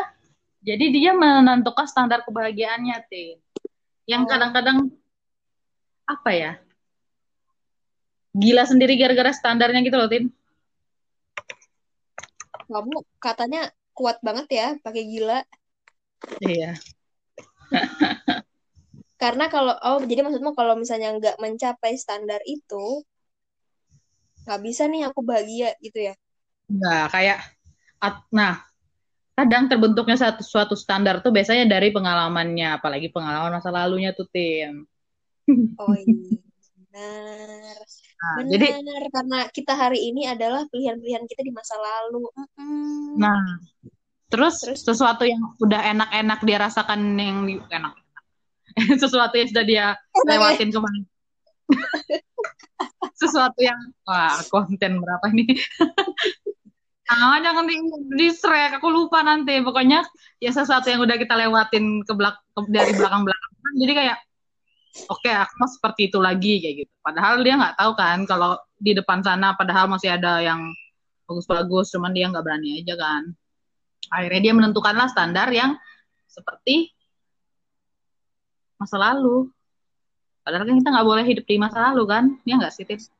[0.63, 3.39] jadi dia menentukan standar kebahagiaannya, Tin.
[4.07, 4.31] Yang Oh.
[4.31, 4.79] kadang-kadang
[6.07, 6.53] apa ya?
[8.39, 10.31] Gila sendiri gara-gara standarnya gitu loh, Tin.
[12.69, 13.61] Kamu katanya
[13.97, 15.41] kuat banget ya pakai gila.
[16.45, 16.77] Iya.
[19.23, 23.03] Karena kalau oh jadi maksudmu kalau misalnya nggak mencapai standar itu
[24.47, 26.15] nggak bisa nih aku bahagia gitu ya.
[26.69, 27.39] Nggak, kayak
[28.01, 28.63] at- nah,
[29.35, 34.87] kadang terbentuknya satu suatu standar tuh biasanya dari pengalamannya, apalagi pengalaman masa lalunya tuh, Tin.
[35.81, 36.39] Oh iya.
[36.93, 37.85] Benar.
[38.19, 38.67] Nah, Benar, jadi
[39.15, 42.27] karena kita hari ini adalah pilihan-pilihan kita di masa lalu.
[43.15, 43.63] Nah,
[44.27, 44.83] terus Terus?
[44.83, 47.95] sesuatu yang udah enak-enak dia rasakan yang di- enak.
[49.03, 49.87] sesuatu yang sudah dia
[50.27, 51.05] lewatin kemarin.
[53.23, 55.55] sesuatu yang wah konten berapa ini?
[57.15, 57.79] ah jangan di,
[58.19, 59.63] di aku lupa nanti.
[59.63, 60.03] Pokoknya
[60.43, 63.51] ya sesuatu yang udah kita lewatin ke belak ke- dari belakang belakang.
[63.79, 64.19] Jadi kayak
[65.09, 66.93] oke aku mau seperti itu lagi kayak gitu.
[67.01, 70.61] Padahal dia nggak tahu kan kalau di depan sana padahal masih ada yang
[71.29, 73.23] bagus-bagus, cuman dia nggak berani aja kan.
[74.09, 75.77] Akhirnya dia menentukanlah standar yang
[76.25, 76.93] seperti
[78.81, 79.51] masa lalu.
[80.41, 83.13] Padahal kan kita nggak boleh hidup di masa lalu kan, ya nggak sih, Tis?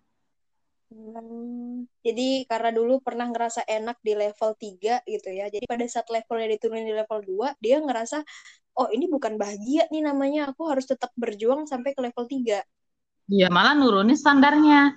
[0.89, 5.53] Hmm, jadi karena dulu pernah ngerasa enak di level 3 gitu ya.
[5.53, 8.25] Jadi pada saat levelnya diturunin di level 2, dia ngerasa
[8.81, 10.49] oh ini bukan bahagia nih namanya.
[10.53, 12.65] Aku harus tetap berjuang sampai ke level 3.
[13.29, 14.97] Iya, malah nurunin standarnya.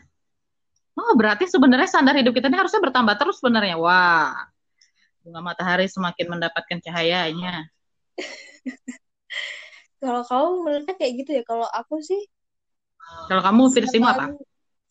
[0.95, 3.75] Oh, berarti sebenarnya standar hidup kita ini harusnya bertambah terus sebenarnya.
[3.75, 4.31] Wah,
[5.27, 7.67] bunga matahari semakin mendapatkan cahayanya.
[10.01, 11.43] Kalau kamu melihatnya kayak gitu ya.
[11.43, 12.21] Kalau aku sih
[13.27, 14.31] Kalau kamu versimu apa?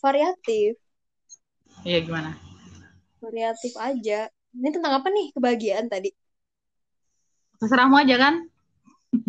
[0.01, 0.81] variatif,
[1.85, 2.37] Iya, gimana?
[3.21, 4.33] variatif aja.
[4.57, 6.11] Ini tentang apa nih kebahagiaan tadi?
[7.61, 8.35] Terserahmu aja kan?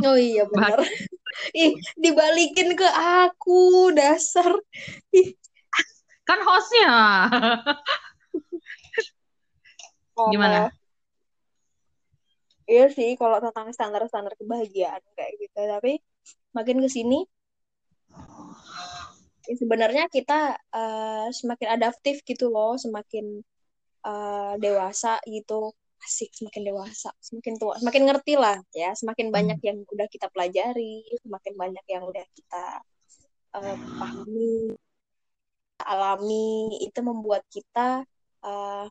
[0.01, 0.79] Oh iya benar.
[1.55, 2.87] Ih, dibalikin ke
[3.27, 4.47] aku dasar.
[5.11, 5.35] Ih,
[6.23, 6.91] Kan hostnya.
[10.31, 10.71] Gimana?
[12.71, 15.59] Iya sih kalau tentang standar-standar kebahagiaan kayak gitu.
[15.59, 15.99] Tapi
[16.55, 17.27] makin ke sini
[19.47, 23.25] ya sebenarnya kita eh, semakin adaptif gitu loh, semakin
[24.07, 25.73] eh, dewasa gitu.
[26.01, 31.05] Asik semakin dewasa, semakin tua, semakin ngerti lah ya, semakin banyak yang udah kita pelajari,
[31.21, 32.63] semakin banyak yang udah kita
[33.61, 34.73] eh, pahami,
[35.85, 38.01] alami, itu membuat kita
[38.45, 38.87] eh,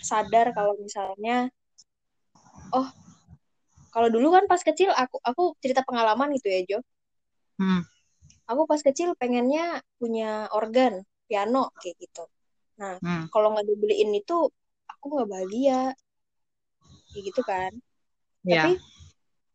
[0.00, 1.48] sadar kalau misalnya
[2.76, 2.88] oh
[3.94, 6.80] kalau dulu kan pas kecil aku aku cerita pengalaman itu ya Jo
[7.56, 7.80] Hmm.
[8.46, 12.24] Aku pas kecil pengennya punya organ piano kayak gitu
[12.80, 13.26] nah Hmm.
[13.32, 14.36] kalau nggak dibeliin itu
[14.86, 15.80] aku nggak bahagia
[17.12, 17.72] kayak gitu kan
[18.46, 18.62] Ya.
[18.62, 18.72] tapi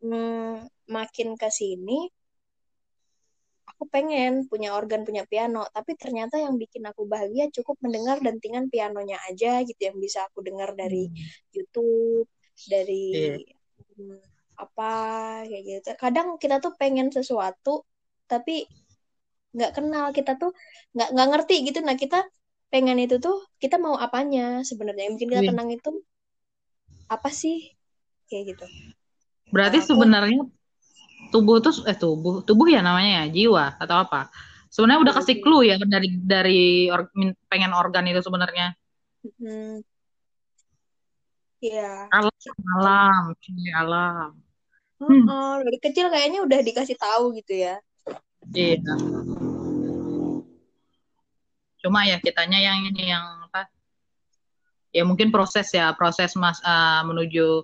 [0.04, 2.12] mm, makin ke sini
[3.72, 8.68] aku pengen punya organ punya piano tapi ternyata yang bikin aku bahagia cukup mendengar dentingan
[8.68, 11.08] pianonya aja gitu yang bisa aku dengar dari
[11.56, 12.28] YouTube
[12.68, 13.36] dari Iya.
[13.96, 14.20] hmm,
[14.60, 14.94] apa
[15.48, 17.88] kayak gitu kadang kita tuh pengen sesuatu
[18.28, 18.68] tapi
[19.52, 20.52] nggak kenal kita tuh
[20.96, 22.24] nggak nggak ngerti gitu nah kita
[22.72, 25.52] pengen itu tuh kita mau apanya sebenarnya yang bikin kita Iya.
[25.52, 25.92] tenang itu
[27.12, 27.76] apa sih
[28.32, 28.66] kayak gitu
[29.52, 30.48] Berarti Aku- sebenarnya
[31.36, 34.32] tubuh tuh eh tubuh tubuh ya namanya ya jiwa atau apa?
[34.72, 37.12] Sebenarnya udah kasih clue ya dari dari or-
[37.52, 38.72] pengen organ itu sebenarnya
[39.20, 39.84] hmm.
[41.60, 42.08] Iya.
[42.10, 42.32] alam
[42.80, 43.24] alam
[43.76, 44.30] alam.
[45.04, 47.76] Oh, oh, dari kecil kayaknya udah dikasih tahu gitu ya.
[48.52, 48.96] Iya.
[51.82, 53.72] Cuma ya kitanya yang ini yang apa?
[54.92, 57.64] Ya mungkin proses ya proses mas ah, menuju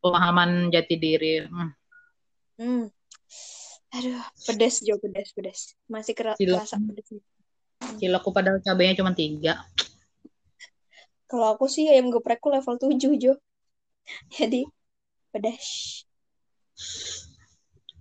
[0.00, 1.44] pemahaman jati diri.
[1.46, 1.70] Hmm.
[2.56, 2.84] Hmm.
[3.92, 5.60] Aduh, pedes Jo, pedes, pedes.
[5.86, 7.22] Masih kerasa pedesnya.
[8.00, 9.62] Cilokku padahal cabenya cuma tiga.
[11.26, 13.34] Kalau aku sih ayam geprekku level 7, Jo.
[14.36, 14.64] Jadi
[15.30, 16.02] pedas.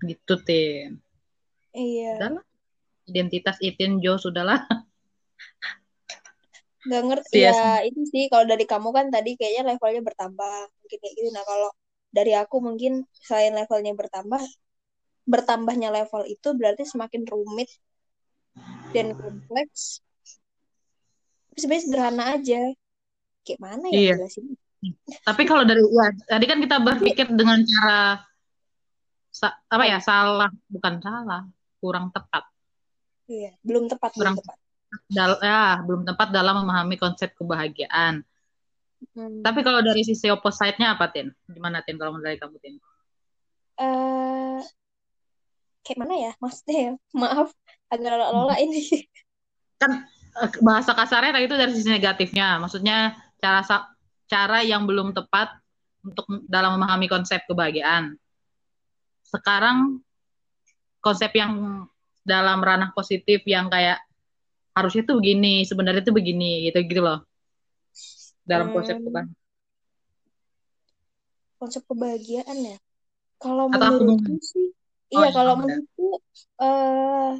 [0.05, 1.04] Gitu Tin.
[1.75, 2.15] Iya.
[2.17, 2.43] Udahlah.
[3.05, 4.63] Identitas Itin Jo sudahlah.
[6.85, 10.97] Nggak ngerti Sia ya itu sih kalau dari kamu kan tadi kayaknya levelnya bertambah mungkin
[11.01, 11.69] kayak gitu nah kalau
[12.13, 14.41] dari aku mungkin selain levelnya bertambah
[15.25, 17.67] bertambahnya level itu berarti semakin rumit
[18.93, 20.05] dan kompleks
[21.49, 22.61] tapi sebenarnya sederhana aja
[23.41, 24.13] kayak mana ya Iya.
[24.21, 24.45] jelasin
[25.25, 28.21] Tapi kalau dari ya tadi kan kita berpikir dengan cara
[29.73, 31.41] apa ya salah bukan salah
[31.85, 32.49] kurang tepat
[33.29, 34.57] iya belum tepat Kurang- belum tepat
[35.11, 38.23] Dal ya belum tepat dalam memahami konsep kebahagiaan.
[39.11, 39.43] Hmm.
[39.43, 41.29] Tapi kalau dari sisi opposite-nya apa Tin?
[41.51, 42.75] Gimana Tin kalau menurut dari kamu Tin?
[43.75, 44.59] eh
[45.83, 47.51] kayak mana ya maksudnya ya maaf
[47.91, 48.79] agak lola ini
[49.83, 50.07] Kan
[50.39, 52.63] eh, bahasa kasarnya tadi itu dari sisi negatifnya.
[52.63, 53.61] Maksudnya cara
[54.31, 55.59] cara yang belum tepat
[56.07, 58.15] untuk dalam memahami konsep kebahagiaan.
[59.27, 59.99] Sekarang
[61.05, 61.53] konsep yang
[62.25, 63.97] dalam ranah positif yang kayak
[64.77, 67.19] harusnya tuh begini, sebenarnya tuh begini gitu gitu loh.
[68.49, 69.05] Dalam konsep Hmm.
[69.05, 69.43] kebahagiaan.
[71.59, 72.77] konsep kebahagiaan ya
[73.43, 74.67] kalau menurutku sih
[75.15, 76.05] Oh, iya iya, kalau menurutku
[76.65, 77.31] eh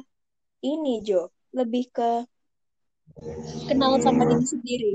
[0.70, 1.20] ini Jo
[1.58, 2.10] lebih ke
[3.68, 4.92] kenal sama diri sendiri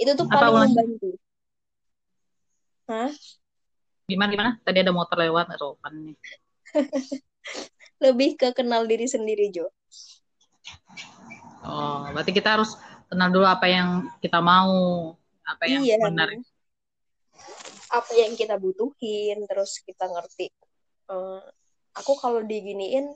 [0.00, 0.70] itu tuh Apa paling ulang?
[0.74, 1.08] membantu
[2.88, 3.10] Hah?
[4.10, 4.50] Gimana gimana?
[4.66, 6.16] Tadi ada motor lewat nggak sopan nih.
[8.02, 9.70] lebih ke kenal diri sendiri Jo.
[11.62, 12.74] Oh, berarti kita harus
[13.06, 15.14] kenal dulu apa yang kita mau,
[15.46, 15.98] apa yang iya.
[16.02, 16.28] benar.
[17.92, 20.48] apa yang kita butuhin terus kita ngerti
[21.12, 21.44] eh,
[21.92, 23.12] aku kalau diginiin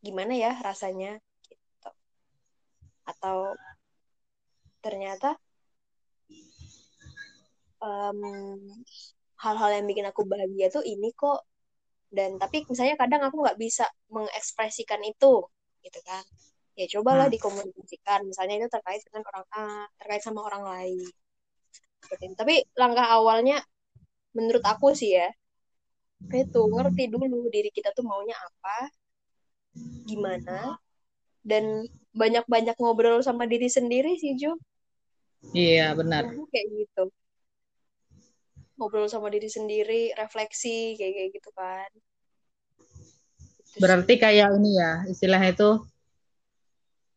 [0.00, 1.90] gimana ya rasanya gitu.
[3.04, 3.56] Atau
[4.80, 5.36] ternyata
[7.80, 8.18] em,
[9.40, 11.44] hal-hal yang bikin aku bahagia tuh ini kok
[12.16, 15.32] dan tapi misalnya kadang aku nggak bisa mengekspresikan itu
[15.84, 16.24] gitu kan
[16.78, 17.34] ya cobalah Hmm.
[17.34, 19.64] dikomunikasikan misalnya itu terkait dengan orang A
[20.00, 21.06] terkait sama orang lain
[22.02, 22.34] Seperti itu.
[22.40, 23.56] tapi langkah awalnya
[24.36, 25.28] menurut aku sih ya
[26.42, 28.76] itu ngerti dulu diri kita tuh maunya apa
[30.08, 30.58] gimana
[31.50, 31.64] dan
[32.20, 34.52] banyak-banyak ngobrol sama diri sendiri sih Jo
[35.54, 36.24] Iya, benar.
[36.32, 37.02] Aku kayak gitu
[38.74, 41.90] ngobrol sama diri sendiri refleksi kayak kayak gitu kan.
[43.78, 45.70] Berarti kayak ini ya, istilahnya itu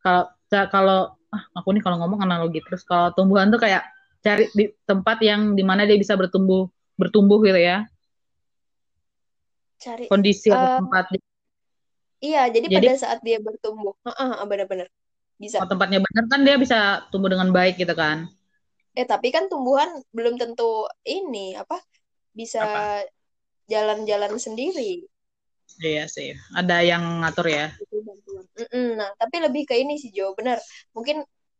[0.01, 0.23] kalau
[0.71, 0.99] kalau
[1.33, 3.83] ah, aku nih kalau ngomong analogi terus kalau tumbuhan tuh kayak
[4.23, 6.65] cari di tempat yang di mana dia bisa bertumbuh
[6.97, 7.85] bertumbuh gitu ya.
[9.77, 11.05] cari Kondisi atau Eh, tempat
[12.17, 14.87] iya jadi, Jadi- pada saat dia bertumbuh Heeh, benar-benar
[15.37, 18.25] bisa kalau tempatnya benar kan dia bisa tumbuh dengan baik gitu kan.
[18.99, 20.63] Eh tapi kan tumbuhan belum tentu
[21.17, 21.77] ini apa
[22.39, 22.61] bisa
[23.71, 24.91] jalan-jalan sendiri
[25.89, 26.29] Iya sih.
[26.59, 27.65] Ada yang ngatur ya.
[28.57, 28.87] Mm-mm.
[28.99, 30.57] Nah, tapi lebih ke ini sih Jo, benar.
[30.95, 31.17] Mungkin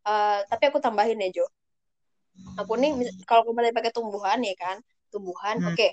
[0.10, 1.46] eh, tapi aku tambahin ya Jo.
[2.62, 2.92] Aku nih
[3.30, 4.78] kalau kembali pakai tumbuhan ya kan,
[5.14, 5.68] tumbuhan, Hmm.
[5.70, 5.88] oke,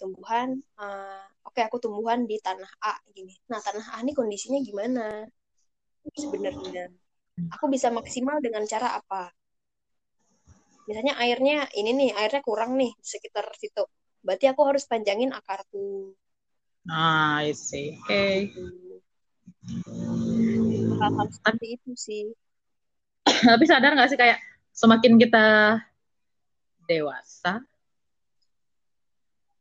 [0.00, 0.48] tumbuhan,
[0.82, 3.34] eh, oke aku tumbuhan di tanah A gini.
[3.50, 5.04] Nah tanah A ini kondisinya gimana
[6.22, 6.84] sebenarnya?
[7.54, 9.22] Aku bisa maksimal dengan cara apa?
[10.86, 13.86] Misalnya airnya ini nih, airnya kurang nih sekitar situ.
[14.22, 16.14] Berarti aku harus panjangin akarku.
[16.90, 17.94] Ah, I see.
[18.02, 18.50] Oke.
[20.98, 22.24] Hal-hal seperti itu sih.
[23.54, 24.38] Tapi sadar nggak sih kayak
[24.74, 25.78] semakin kita
[26.90, 27.62] dewasa,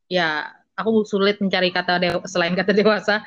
[0.10, 3.22] ya aku sulit mencari kata dewa, selain kata dewasa.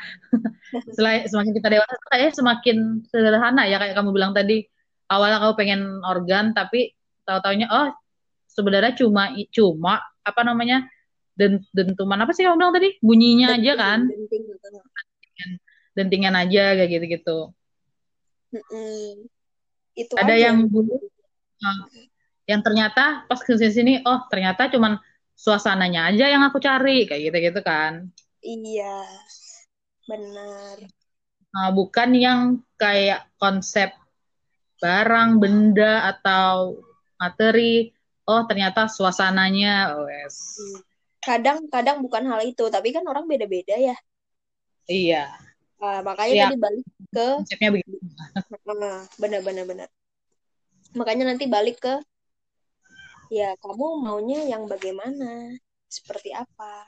[0.90, 2.76] selain semakin kita dewasa, kayaknya semakin
[3.06, 4.66] sederhana ya kayak kamu bilang tadi.
[5.04, 6.90] Awalnya kamu pengen organ, tapi
[7.24, 7.88] tahu-taunya oh
[8.46, 9.94] sebenarnya cuma cuma
[10.24, 10.86] apa namanya
[11.34, 14.74] den- dentuman apa sih kamu bilang tadi bunyinya aja kan Denting, denting.
[15.94, 17.38] dentingan aja kayak gitu-gitu.
[19.94, 20.94] Itu Ada aja yang dulu
[21.62, 21.82] uh,
[22.50, 24.98] yang ternyata pas ke sini oh ternyata cuman
[25.34, 28.10] suasananya aja yang aku cari kayak gitu-gitu kan.
[28.44, 29.02] Iya,
[30.06, 30.76] benar.
[31.54, 32.40] Nah, bukan yang
[32.74, 33.94] kayak konsep
[34.82, 36.82] barang, benda atau
[37.18, 37.92] materi.
[38.24, 40.56] Oh, ternyata suasananya wes.
[41.20, 43.96] Kadang-kadang bukan hal itu, tapi kan orang beda-beda ya.
[44.88, 45.28] Iya.
[45.80, 46.44] Uh, makanya Iya.
[46.48, 47.96] tadi balik ke Konsepnya begitu.
[49.20, 49.88] Benar-benar benar.
[50.96, 51.94] Makanya nanti balik ke
[53.32, 55.56] ya kamu maunya yang bagaimana,
[55.90, 56.86] seperti apa,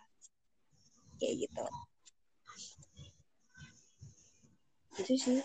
[1.19, 1.67] kayak gitu.
[5.01, 5.41] Itu sih.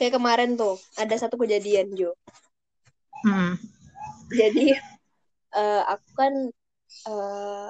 [0.00, 2.16] Kayak kemarin tuh ada satu kejadian Jo.
[3.20, 3.60] Hmm.
[4.32, 4.72] Jadi
[5.60, 6.32] eh, aku kan
[7.04, 7.68] eh,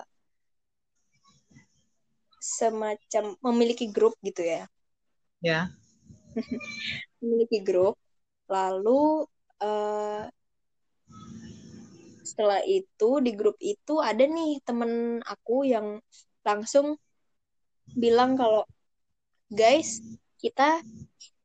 [2.39, 4.71] semacam memiliki grup gitu ya.
[5.43, 5.75] Ya.
[7.19, 7.99] memiliki grup
[8.47, 9.27] lalu
[9.59, 10.31] eh,
[12.23, 15.99] setelah itu di grup itu ada nih temen aku yang
[16.47, 16.95] langsung
[17.91, 18.63] bilang kalau
[19.51, 19.99] guys
[20.39, 20.79] kita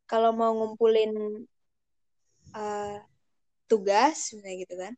[0.06, 1.12] kalau mau ngumpulin
[2.56, 2.97] eh,
[3.70, 4.93] tugas kayak gitu kan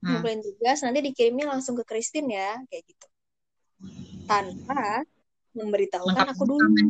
[0.00, 0.16] Hmm.
[0.16, 3.06] ngumpulin tugas nanti dikirimnya langsung ke Christine ya kayak gitu
[4.24, 5.04] tanpa
[5.52, 6.80] memberitahukan Lengkap aku dulu.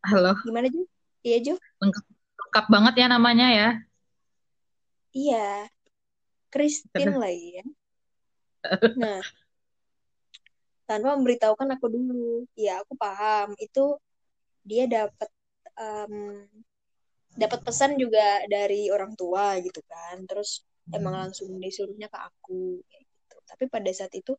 [0.00, 0.82] Halo, gimana Jo?
[1.22, 1.54] Iya Jo?
[1.78, 2.04] lengkap,
[2.42, 3.68] lengkap banget ya namanya ya.
[5.14, 5.70] Iya,
[6.50, 7.64] Christine lagi ya.
[8.98, 9.22] Nah,
[10.90, 12.26] tanpa memberitahukan aku dulu.
[12.64, 13.48] Ya, aku paham.
[13.66, 13.80] Itu
[14.70, 15.30] dia dapat
[15.80, 16.14] em,
[17.42, 20.16] dapat pesan juga dari orang tua gitu kan.
[20.28, 20.50] Terus
[20.96, 23.36] emang langsung disuruhnya ke aku kayak gitu.
[23.50, 24.32] Tapi pada saat itu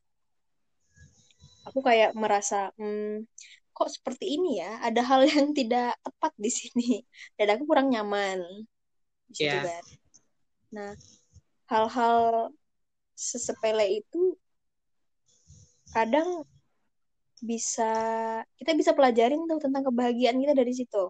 [1.68, 3.26] aku kayak merasa hmm,
[3.76, 4.72] kok seperti ini ya?
[4.88, 6.88] Ada hal yang tidak tepat di sini
[7.38, 8.40] dan aku kurang nyaman
[9.32, 9.62] situ Iya.
[9.68, 9.84] kan.
[10.76, 10.92] Nah,
[11.72, 12.18] hal-hal
[13.16, 14.36] sesepele itu
[15.92, 16.48] kadang
[17.42, 17.92] bisa
[18.62, 21.10] kita bisa pelajarin tuh tentang kebahagiaan kita dari situ.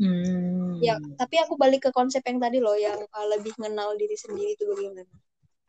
[0.00, 0.80] Hmm.
[0.80, 4.56] Ya, tapi aku balik ke konsep yang tadi loh, yang uh, lebih mengenal diri sendiri
[4.56, 5.04] itu bagaimana.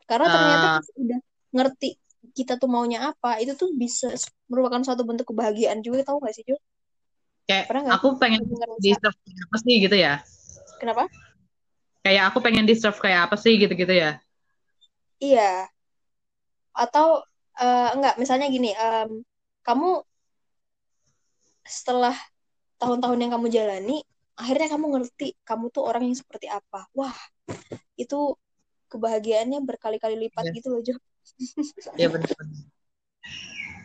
[0.08, 1.20] Karena ternyata pas udah
[1.52, 1.90] ngerti
[2.32, 4.08] kita tuh maunya apa, itu tuh bisa
[4.48, 6.56] merupakan suatu bentuk kebahagiaan juga, tahu gak sih Jo?
[7.44, 10.14] Kayak Pernah nggak aku pengen kamu ngerasa di serve kayak apa sih gitu ya.
[10.80, 11.04] kenapa?
[12.02, 14.10] Kayak aku pengen di serve kayak apa sih gitu-gitu ya.
[15.20, 15.71] Iya.
[16.72, 17.22] Atau
[17.60, 19.20] eh, enggak, misalnya gini, em,
[19.62, 20.02] kamu
[21.62, 22.16] setelah
[22.82, 24.02] tahun-tahun yang kamu jalani,
[24.34, 26.90] akhirnya kamu ngerti kamu tuh orang yang seperti apa.
[26.96, 27.14] Wah,
[27.94, 28.34] itu
[28.90, 30.54] kebahagiaannya berkali-kali lipat Iya.
[30.58, 30.94] gitu loh, Jo.
[32.00, 32.60] Iya benar-benar.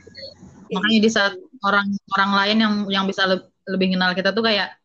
[0.08, 0.34] Kayak
[0.74, 1.34] Makanya di saat
[1.64, 4.76] orang orang lain yang yang bisa le- lebih kenal kita tuh kayak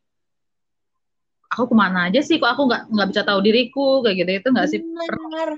[1.51, 4.49] aku ke mana aja sih kok aku nggak nggak bisa tahu diriku kayak gitu itu
[4.53, 4.79] nggak sih.
[4.85, 5.49] Benar.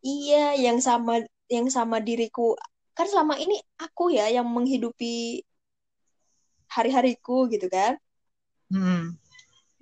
[0.00, 1.20] Iya, yang sama
[1.50, 2.54] yang sama diriku.
[2.94, 5.42] Kan selama ini aku ya yang menghidupi
[6.70, 7.98] hari-hariku gitu kan,
[8.70, 9.18] Hmm.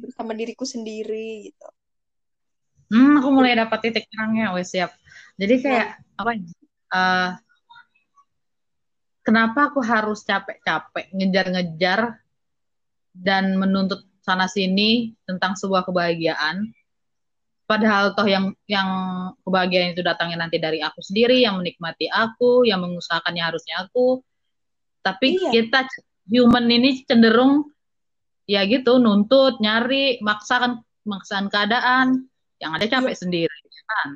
[0.00, 1.66] bersama diriku sendiri gitu.
[2.88, 4.96] Hmm, aku mulai dapat titik terangnya, wes siap.
[5.36, 6.40] Jadi kayak Nah, apa ya?
[6.96, 7.30] eh,
[9.20, 12.16] kenapa aku harus capek-capek ngejar-ngejar
[13.12, 16.72] dan menuntut sana sini tentang sebuah kebahagiaan?
[17.68, 18.88] Padahal toh yang yang
[19.44, 24.24] kebahagiaan itu datangnya nanti dari aku sendiri, yang menikmati aku, yang mengusahakannya harusnya aku.
[25.04, 25.84] Tapi iya, kita
[26.32, 27.68] human ini cenderung
[28.48, 32.24] ya gitu nuntut, nyari, maksakan maksakan keadaan,
[32.56, 32.92] yang ada iya.
[32.96, 34.08] capek sendiri kan.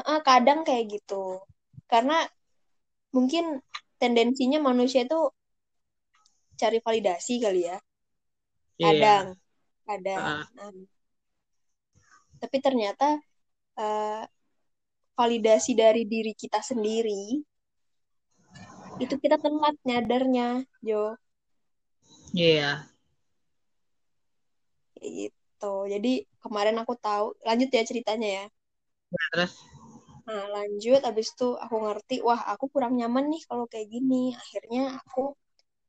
[0.00, 1.44] Heeh, kadang kayak gitu.
[1.88, 2.24] Karena
[3.12, 3.60] mungkin
[4.00, 5.28] tendensinya manusia itu
[6.56, 7.76] cari validasi kali ya.
[8.80, 8.88] Iya.
[8.88, 9.26] Kadang,
[9.84, 10.24] kadang.
[10.24, 10.44] Heeh.
[10.56, 10.91] Nah,
[12.42, 13.22] tapi ternyata
[13.78, 14.22] eh,
[15.14, 17.38] validasi dari diri kita sendiri
[19.00, 21.18] itu kita telat nyadarnya, Jo.
[22.34, 22.86] Iya.
[24.94, 25.74] Kayak gitu.
[25.90, 28.44] Jadi kemarin aku tahu, lanjut ya ceritanya ya.
[29.32, 29.52] Terus
[30.22, 34.32] Nah, lanjut abis itu aku ngerti, wah aku kurang nyaman nih kalau kayak gini.
[34.38, 35.34] Akhirnya aku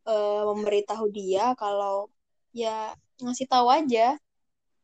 [0.10, 2.10] eh, memberitahu dia kalau
[2.50, 4.18] ya ngasih tahu aja.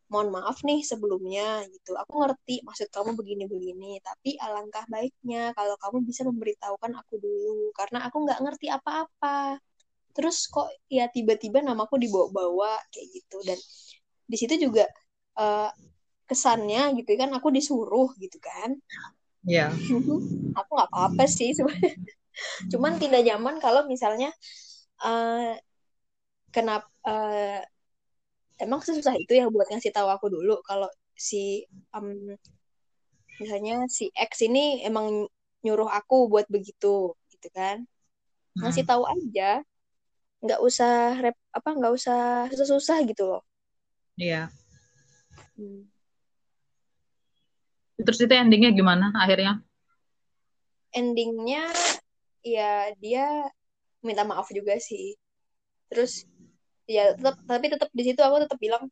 [0.10, 1.94] Mohon maaf nih sebelumnya gitu.
[1.94, 8.10] Aku ngerti maksud kamu begini-begini, tapi alangkah baiknya kalau kamu bisa memberitahukan aku dulu karena
[8.10, 9.62] aku nggak ngerti apa-apa.
[10.18, 13.58] Terus kok ya tiba-tiba namaku dibawa-bawa kayak gitu dan
[14.26, 14.90] di situ juga
[15.38, 15.70] eh,
[16.30, 18.78] kesannya gitu kan aku disuruh gitu kan
[19.48, 19.72] Iya.
[20.60, 21.96] aku nggak apa-apa sih sebenarnya.
[22.72, 24.32] Cuman tidak nyaman kalau misalnya
[25.04, 25.56] uh,
[26.52, 27.62] kenapa uh,
[28.60, 31.64] emang susah itu ya buat ngasih tahu aku dulu kalau si
[31.96, 32.36] um,
[33.40, 35.28] misalnya si X ini emang
[35.64, 37.88] nyuruh aku buat begitu gitu kan
[38.60, 38.92] ngasih Hmm.
[38.92, 39.64] tahu aja
[40.40, 43.44] nggak usah rep apa nggak usah susah-susah gitu loh
[44.20, 44.52] Iya.
[45.56, 45.88] Hmm.
[48.00, 49.64] Terus itu endingnya gimana akhirnya?
[50.90, 51.70] endingnya
[52.42, 53.48] ya dia
[54.02, 55.14] minta maaf juga sih
[55.86, 56.26] terus
[56.90, 58.84] ya tetap tapi tetap di situ aku tetap bilang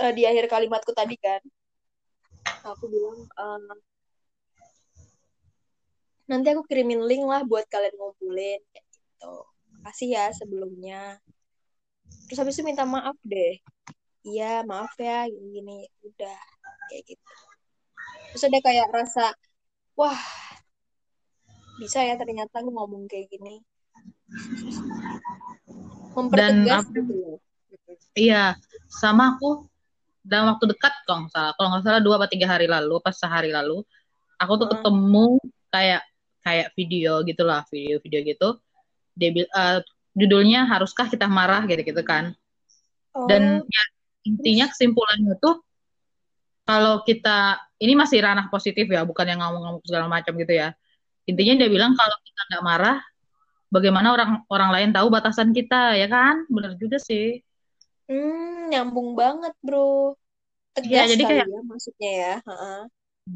[0.00, 1.42] eh, di akhir kalimatku tadi kan.
[2.64, 3.76] Aku bilang eh,
[6.30, 9.34] nanti aku kirimin link lah buat kalian ngumpulin kayak gitu.
[9.84, 11.20] Kasih ya sebelumnya.
[12.26, 13.60] Terus habis itu minta maaf deh.
[14.24, 15.78] Iya maaf ya gini, gini
[16.08, 16.38] udah
[16.88, 17.32] kayak gitu.
[18.32, 19.26] Terus ada kayak rasa
[19.98, 20.20] wah
[21.80, 23.64] bisa ya ternyata aku ngomong kayak gini
[26.14, 27.38] mempertegas apa- gitu
[28.14, 28.58] Iya,
[28.90, 29.70] sama aku
[30.26, 31.52] dalam waktu dekat kalau nggak salah.
[31.54, 33.82] Kalau nggak salah dua atau tiga hari lalu, pas sehari lalu,
[34.36, 34.74] aku tuh Hmm.
[34.78, 35.26] ketemu
[35.70, 36.02] kayak
[36.42, 38.48] kayak video gitulah, video-video gitu.
[39.14, 39.78] Dia eh,
[40.18, 42.34] judulnya haruskah kita marah gitu-gitu kan.
[43.30, 43.82] Dan oh ya,
[44.26, 45.62] intinya kesimpulannya tuh
[46.66, 50.74] kalau kita ini masih ranah positif ya, bukan yang ngomong-ngomong segala macam gitu ya.
[51.26, 52.98] Intinya dia bilang kalau kita nggak marah,
[53.74, 56.34] bagaimana orang orang lain tahu batasan kita ya kan?
[56.54, 57.24] Bener juga sih.
[58.08, 59.78] hmm, nyambung banget bro
[60.86, 62.80] Iya, tegas jadi kali kayak ya maksudnya ya Heeh.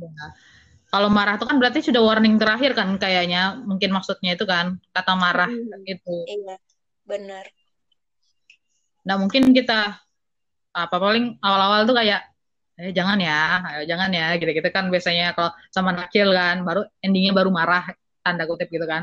[0.03, 0.27] ya,
[0.93, 3.41] kalau marah itu kan berarti sudah warning terakhir kan kayaknya.
[3.71, 4.67] Mungkin maksudnya itu kan
[4.97, 6.11] kata marah Hmm, itu.
[6.35, 6.57] iya
[7.09, 7.47] benar
[9.07, 9.73] Nah, mungkin kita
[10.75, 12.21] apa paling awal-awal tuh kayak
[12.81, 13.33] eh jangan ya,
[13.69, 17.83] ayo jangan ya gitu-gitu kan biasanya kalau sama nakil kan baru endingnya baru marah
[18.25, 19.03] tanda kutip gitu kan.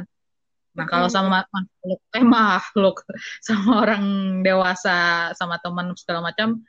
[0.71, 2.95] Nah, kalau sama makhluk, eh makhluk,
[3.47, 4.03] sama orang
[4.39, 6.63] dewasa, sama teman segala macam,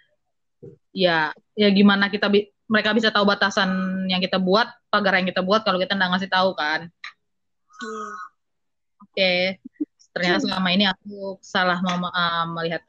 [0.90, 3.70] ya, ya gimana kita bi- mereka bisa tahu batasan
[4.10, 6.90] yang kita buat, pagar yang kita buat kalau kita nggak ngasih tahu kan.
[7.82, 8.06] Iya.
[9.02, 9.32] Oke,
[10.14, 12.82] ternyata selama ini aku salah mem- uh, melihat.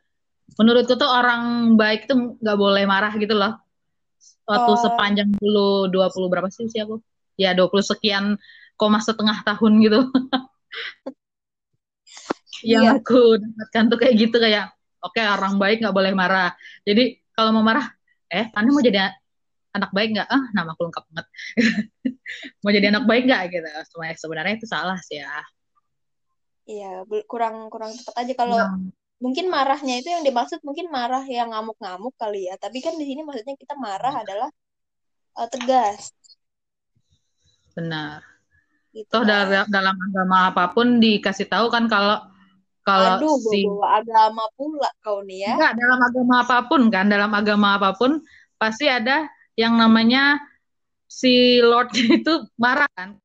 [0.56, 3.58] Menurutku tuh orang baik tuh nggak boleh marah gitu loh.
[4.46, 7.02] Waktu Oh, sepanjang dulu 20 berapa sih usia aku?
[7.36, 8.38] Ya 20 sekian
[8.78, 10.00] koma setengah tahun gitu.
[12.64, 12.92] yang iya.
[12.96, 14.72] aku dapatkan tuh kayak gitu kayak
[15.04, 16.56] oke orang baik nggak boleh marah.
[16.88, 17.92] Jadi kalau mau marah
[18.32, 19.12] eh Fani mau jadi
[19.76, 20.30] anak baik nggak?
[20.32, 21.28] Ah nama aku lengkap banget.
[22.62, 23.42] Mau jadi anak baik nggak?
[23.50, 23.68] Gitu.
[23.90, 25.34] Sebenarnya- sebenarnya itu salah sih ya.
[26.64, 26.92] Iya,
[27.26, 28.34] kurang kurang tepat aja.
[28.38, 32.56] Kalau Kurang- mungkin marahnya itu yang dimaksud mungkin marah yang ngamuk-ngamuk kali ya.
[32.62, 34.50] Tapi kan di sini maksudnya kita marah adalah
[35.42, 36.14] eh, tegas.
[37.74, 38.33] Benar
[38.94, 39.30] gitu toh kan.
[39.50, 42.22] dalam dalam agama apa pun dikasih tahu kan kalau
[42.86, 45.54] kalau Aduh, si bawa agama pula kau nih ya.
[45.58, 48.22] enggak dalam agama apa pun kan dalam agama apa pun
[48.62, 49.26] pasti ada
[49.58, 50.38] yang namanya
[51.10, 51.90] si Lord
[52.22, 53.18] itu marah kan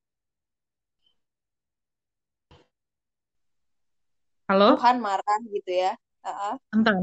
[4.48, 5.92] halo Tuhan marah gitu ya.
[6.24, 6.54] Heeh.
[6.74, 6.96] Entar,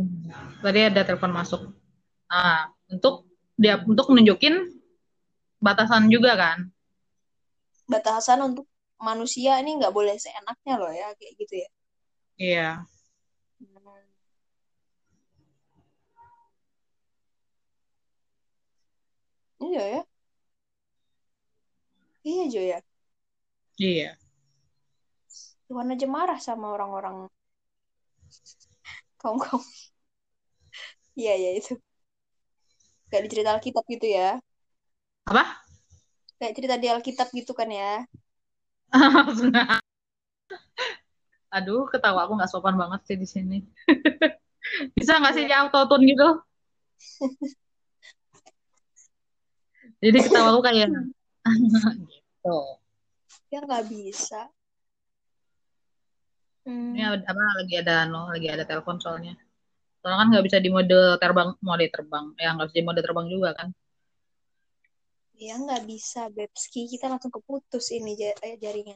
[0.62, 1.62] tadi ada telepon masuk.
[2.30, 3.26] Ah, untuk
[3.58, 4.76] dia untuk nunjukin
[5.62, 6.70] batasan juga kan.
[7.92, 8.66] Batasan untuk
[9.02, 11.70] manusia ini nggak boleh seenaknya loh ya kayak gitu ya.
[12.36, 12.68] Iya.
[13.62, 14.04] Hmm.
[19.62, 20.02] Iya ya.
[22.24, 22.80] Iya Jo ya.
[23.80, 24.10] Iya.
[25.68, 27.16] Tuhan aja marah sama orang-orang
[29.22, 29.64] kaum kaum.
[31.16, 31.74] Iya ya itu.
[33.10, 34.38] Kayak di cerita Alkitab gitu ya.
[35.30, 35.65] Apa?
[36.36, 38.04] Kayak cerita di Alkitab gitu kan ya.
[41.56, 43.58] Aduh, ketawa aku nggak sopan banget sih di sini.
[44.98, 46.28] Bisa nggak sih ya auto tune gitu?
[50.04, 50.92] Jadi ketawa aku kayak
[52.12, 52.60] gitu.
[53.48, 54.52] Ya nggak bisa.
[56.68, 56.98] Hmm.
[56.98, 59.40] Ini ada- apa lagi ada no, lagi ada telepon soalnya.
[60.04, 62.26] Soalnya kan nggak bisa di mode terbang, mode terbang.
[62.36, 63.72] Ya nggak bisa di mode terbang juga kan.
[65.36, 66.88] Ya nggak bisa, Bebski.
[66.88, 68.96] Kita langsung keputus ini eh, jaringan.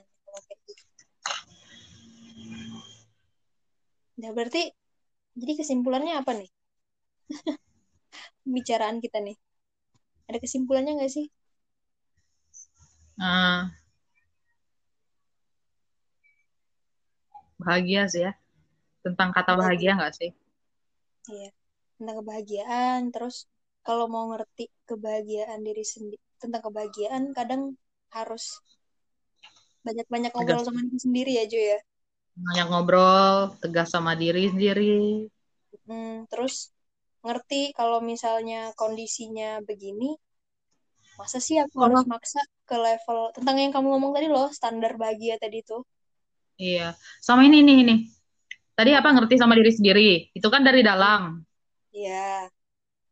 [4.19, 4.71] Nah, berarti
[5.35, 6.49] jadi kesimpulannya apa nih?
[8.43, 9.35] Pembicaraan kita nih.
[10.31, 11.27] Ada kesimpulannya nggak sih?
[13.19, 13.67] Nah,
[17.59, 18.31] bahagia sih ya.
[19.03, 20.31] Tentang kata bahagia nggak sih?
[21.27, 21.51] Iya.
[21.99, 22.99] Tentang kebahagiaan.
[23.11, 23.43] Terus
[23.83, 27.61] kalau mau ngerti kebahagiaan diri sendiri, tentang kebahagiaan kadang
[28.15, 28.57] harus
[29.85, 31.79] banyak-banyak ngobrol sama diri sendiri ya Jo ya.
[32.45, 35.27] Banyak ngobrol tegas sama diri sendiri.
[35.87, 36.55] Hmm, terus
[37.25, 40.09] ngerti kalau misalnya kondisinya begini
[41.19, 45.35] masa sih aku harus maksa ke level tentang yang kamu ngomong tadi loh standar bahagia
[45.43, 45.81] tadi tuh.
[46.59, 46.95] Iya
[47.27, 47.95] sama ini ini ini.
[48.77, 50.09] Tadi apa ngerti sama diri sendiri?
[50.37, 51.21] Itu kan dari dalam.
[51.93, 52.49] Iya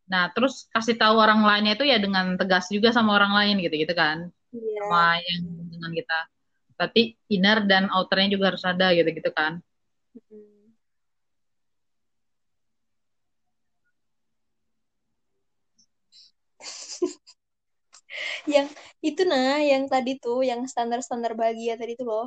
[0.08, 3.76] nah terus kasih tahu orang lainnya itu ya dengan tegas juga sama orang lain gitu
[3.84, 4.32] gitu kan.
[4.56, 4.82] Iya.
[4.88, 6.20] sama yang dengan kita.
[6.78, 7.02] Tapi
[7.34, 9.60] inner dan outernya juga harus ada gitu gitu kan.
[18.50, 22.26] Yang itu nah yang tadi tuh yang standar-standar bahagia tadi tuh loh.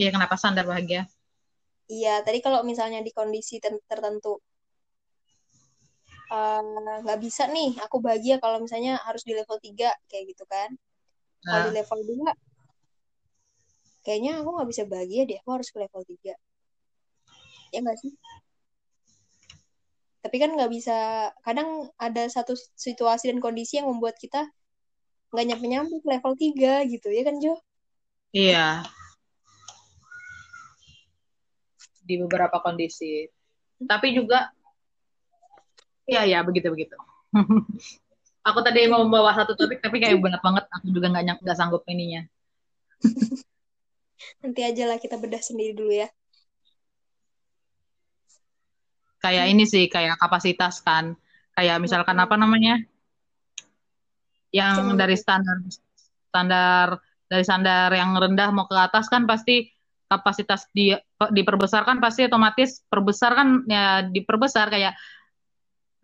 [0.00, 1.06] Iya kenapa standar bahagia?
[1.86, 4.42] Iya tadi kalau misalnya di kondisi tertentu
[6.26, 10.74] nggak uh, bisa nih aku bahagia kalau misalnya harus di level 3 kayak gitu kan.
[11.46, 11.46] Nah.
[11.46, 11.76] kalau di nah.
[11.82, 12.34] level 2
[14.02, 16.34] kayaknya aku nggak bisa bahagia deh aku harus ke level 3
[17.74, 18.12] ya nggak sih?
[20.22, 24.50] Tapi kan nggak bisa kadang ada satu situasi dan kondisi yang membuat kita
[25.30, 27.54] nggak nyampe nyampe ke level 3 gitu ya kan Jo?
[28.34, 28.82] Iya.
[32.02, 33.26] Di beberapa kondisi.
[33.76, 34.55] Tapi juga
[36.06, 36.96] iya ya begitu begitu
[38.48, 41.82] aku tadi mau membawa satu topik tapi kayak benar banget aku juga nggak nggak sanggup
[41.90, 42.24] ininya
[44.42, 46.08] Nanti aja lah kita bedah sendiri dulu ya.
[49.20, 51.16] Kayak ini sih, kayak kapasitas kan.
[51.56, 52.78] Kayak misalkan apa namanya?
[54.54, 55.56] Yang Cuma dari standar
[56.30, 56.86] standar
[57.26, 59.72] dari standar yang rendah mau ke atas kan pasti
[60.06, 64.94] kapasitas di diperbesar kan pasti otomatis perbesar kan ya diperbesar kayak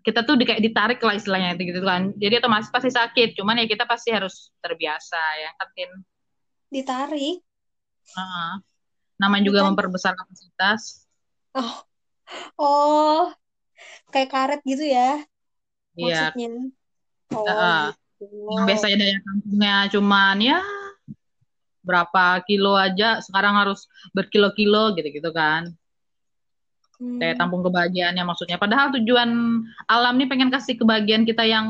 [0.03, 3.63] kita tuh di, kayak ditarik lah istilahnya itu gitu kan jadi otomatis pasti sakit cuman
[3.63, 5.69] ya kita pasti harus terbiasa ya kan
[6.69, 7.41] ditarik
[8.13, 8.61] Uh,
[9.17, 11.07] namanya juga memperbesar kapasitas.
[11.55, 11.77] Oh,
[12.59, 13.23] oh,
[14.11, 15.23] kayak karet gitu ya?
[15.97, 16.33] Iya.
[16.35, 16.49] Maksudnya.
[17.33, 17.89] Oh, uh,
[18.21, 18.27] gitu.
[18.53, 20.61] Yang biasanya daya tampungnya cuman ya
[21.83, 25.67] berapa kilo aja, sekarang harus berkilo-kilo gitu-gitu kan.
[27.03, 27.19] Hmm.
[27.19, 28.63] Daya tampung kebahagiaannya maksudnya.
[28.63, 29.31] Padahal tujuan
[29.91, 31.67] alam nih pengen kasih kebahagiaan kita yang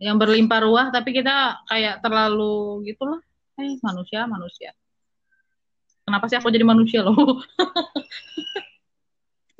[0.00, 3.20] yang berlimpah ruah, tapi kita kayak terlalu gitulah.
[3.60, 4.72] Eh, manusia, manusia.
[6.08, 7.16] Kenapa sih aku jadi manusia loh?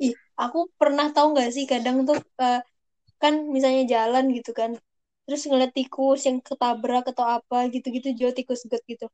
[0.09, 2.61] Ih aku pernah tahu nggak sih kadang tuh uh,
[3.17, 4.77] kan misalnya jalan gitu kan
[5.25, 9.05] terus ngeliat tikus yang ketabrak atau apa gitu-gitu jauh tikus gut gitu.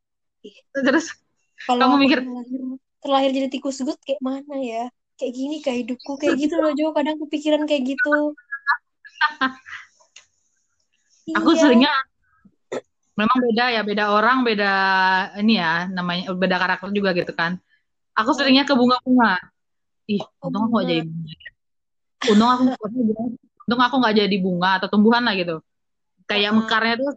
[0.43, 0.55] Ih.
[0.71, 1.15] Terus?
[1.63, 2.19] Kalau kamu mikir?
[2.21, 2.61] terlahir,
[2.99, 6.91] terlahir jadi tikus gut kayak mana ya kayak gini kayak hidupku kayak gitu loh Jo.
[6.91, 8.36] Kadang kepikiran kayak gitu.
[11.39, 11.59] Aku iya.
[11.59, 11.93] seringnya
[13.14, 14.74] memang beda ya beda orang beda
[15.38, 17.61] ini ya namanya beda karakter juga gitu kan.
[18.14, 18.36] Aku oh.
[18.36, 19.39] seringnya ke bunga-bunga.
[20.11, 21.34] Ih oh, untung aku gak jadi bunga.
[22.28, 22.64] Untung aku
[23.64, 25.64] untung aku nggak jadi bunga atau tumbuhan lah gitu.
[26.28, 26.55] Kayak uh.
[26.59, 27.11] mekarnya tuh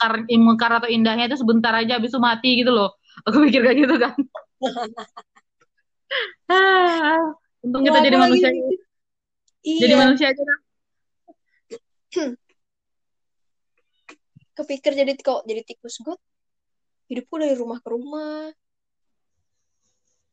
[0.00, 2.96] mekar, mekar atau indahnya itu sebentar aja habis itu mati gitu loh.
[3.28, 4.16] Aku pikir kayak gitu kan
[7.64, 8.48] untung kita jadi manusia
[9.62, 9.80] iya.
[9.86, 10.60] jadi manusia aja kan
[14.60, 16.20] kepikir jadi kok jadi tikus got
[17.10, 18.54] hidupku dari rumah ke rumah.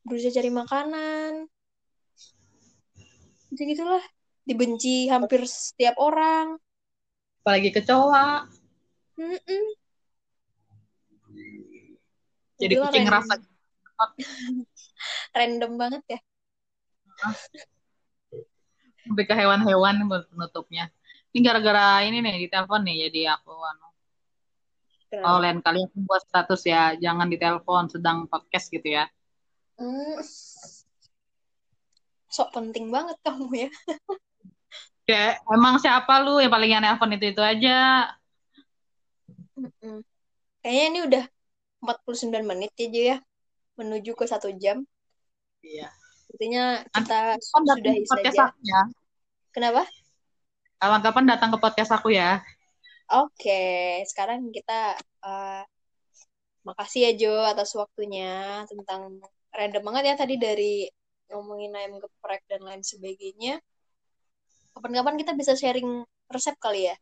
[0.06, 1.50] Berusaha cari makanan.
[3.52, 4.06] Gitu gitulah
[4.46, 6.62] dibenci hampir setiap orang.
[7.42, 8.46] Apalagi kecoa.
[9.18, 9.66] Mm -mm.
[12.58, 13.38] jadi kucing rasa
[15.34, 16.20] random banget ya
[19.08, 20.92] sampai ke hewan-hewan penutupnya
[21.32, 23.88] ini gara-gara ini nih di telepon nih jadi aku anu
[25.08, 29.08] Oh, lain kali aku buat status ya, jangan ditelepon sedang podcast gitu ya.
[29.80, 30.20] Hmm.
[32.28, 33.70] Sok penting banget kamu ya.
[35.08, 38.12] Kayak emang siapa lu yang paling nelpon itu itu aja.
[39.56, 40.04] Mm-mm.
[40.60, 41.24] Kayaknya ini udah
[41.80, 43.18] 49 menit ya, ya.
[43.78, 44.84] Menuju ke satu jam.
[45.62, 45.90] Iya.
[46.28, 47.76] Artinya kita sudah
[48.06, 48.52] saja.
[48.62, 48.82] Ya.
[49.56, 49.88] Kenapa?
[50.78, 52.44] Kapan-kapan datang ke podcast aku ya.
[53.08, 55.64] Oke, sekarang kita uh,
[56.68, 59.24] makasih ya Jo atas waktunya tentang
[59.56, 60.74] random banget ya tadi dari
[61.32, 63.64] ngomongin ayam geprek dan lain sebagainya.
[64.76, 66.96] Kapan-kapan kita bisa sharing resep kali ya?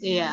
[0.00, 0.32] Iya.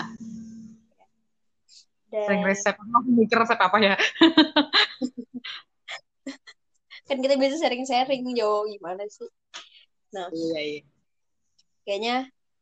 [2.08, 2.26] Dan...
[2.28, 3.96] Sharing resep, aku mikir resep apa ya?
[7.12, 9.28] kan kita bisa sharing-sharing Jo, gimana sih?
[10.16, 10.82] Nah, iya, iya.
[11.84, 12.16] Kayaknya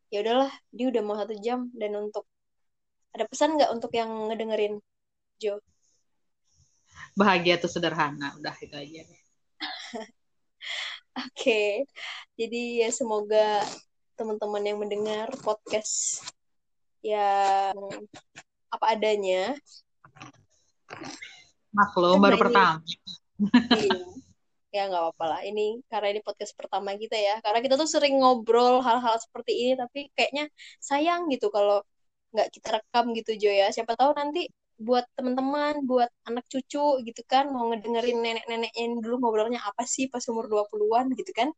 [0.09, 2.25] ya udahlah dia udah mau satu jam dan untuk
[3.13, 4.81] ada pesan nggak untuk yang ngedengerin
[5.37, 5.61] Jo?
[7.13, 9.05] Bahagia tuh sederhana, udah itu aja.
[11.29, 11.85] Oke,
[12.33, 13.61] jadi ya semoga
[14.17, 16.25] teman-teman yang mendengar podcast
[17.05, 17.77] yang
[18.73, 19.53] apa adanya.
[21.69, 22.81] Maklum, Kan baru pertama.
[23.79, 24.18] Iya.
[24.69, 25.39] Ya nggak apa-apa lah.
[25.45, 27.41] Ini karena ini podcast pertama kita ya.
[27.41, 30.49] Karena kita tuh sering ngobrol hal-hal seperti ini, tapi kayaknya
[30.81, 31.81] sayang gitu kalau
[32.33, 33.67] nggak kita rekam gitu Jo ya.
[33.73, 34.49] Siapa tahu nanti
[34.79, 40.07] buat teman-teman, buat anak cucu gitu kan, mau ngedengerin nenek-nenek yang dulu ngobrolnya apa sih
[40.07, 41.51] pas umur 20-an gitu kan.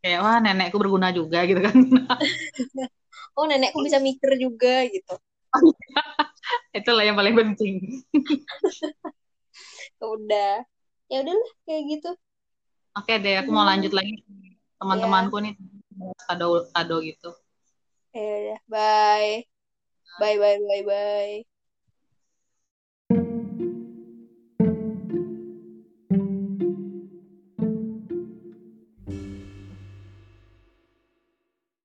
[0.00, 1.76] Kayak, wah nenekku berguna juga gitu kan.
[3.38, 5.14] Oh, nenekku bisa mikir juga gitu.
[6.78, 8.02] Itulah yang paling penting.
[10.02, 10.66] Udah.
[11.10, 12.10] Ya udahlah kayak gitu.
[12.98, 14.12] Oke deh, aku mau lanjut lagi.
[14.78, 15.54] Teman-temanku nih,
[16.26, 17.30] kado kado gitu.
[18.14, 19.32] Ya udah, bye.
[20.20, 21.46] Bye bye bye bye.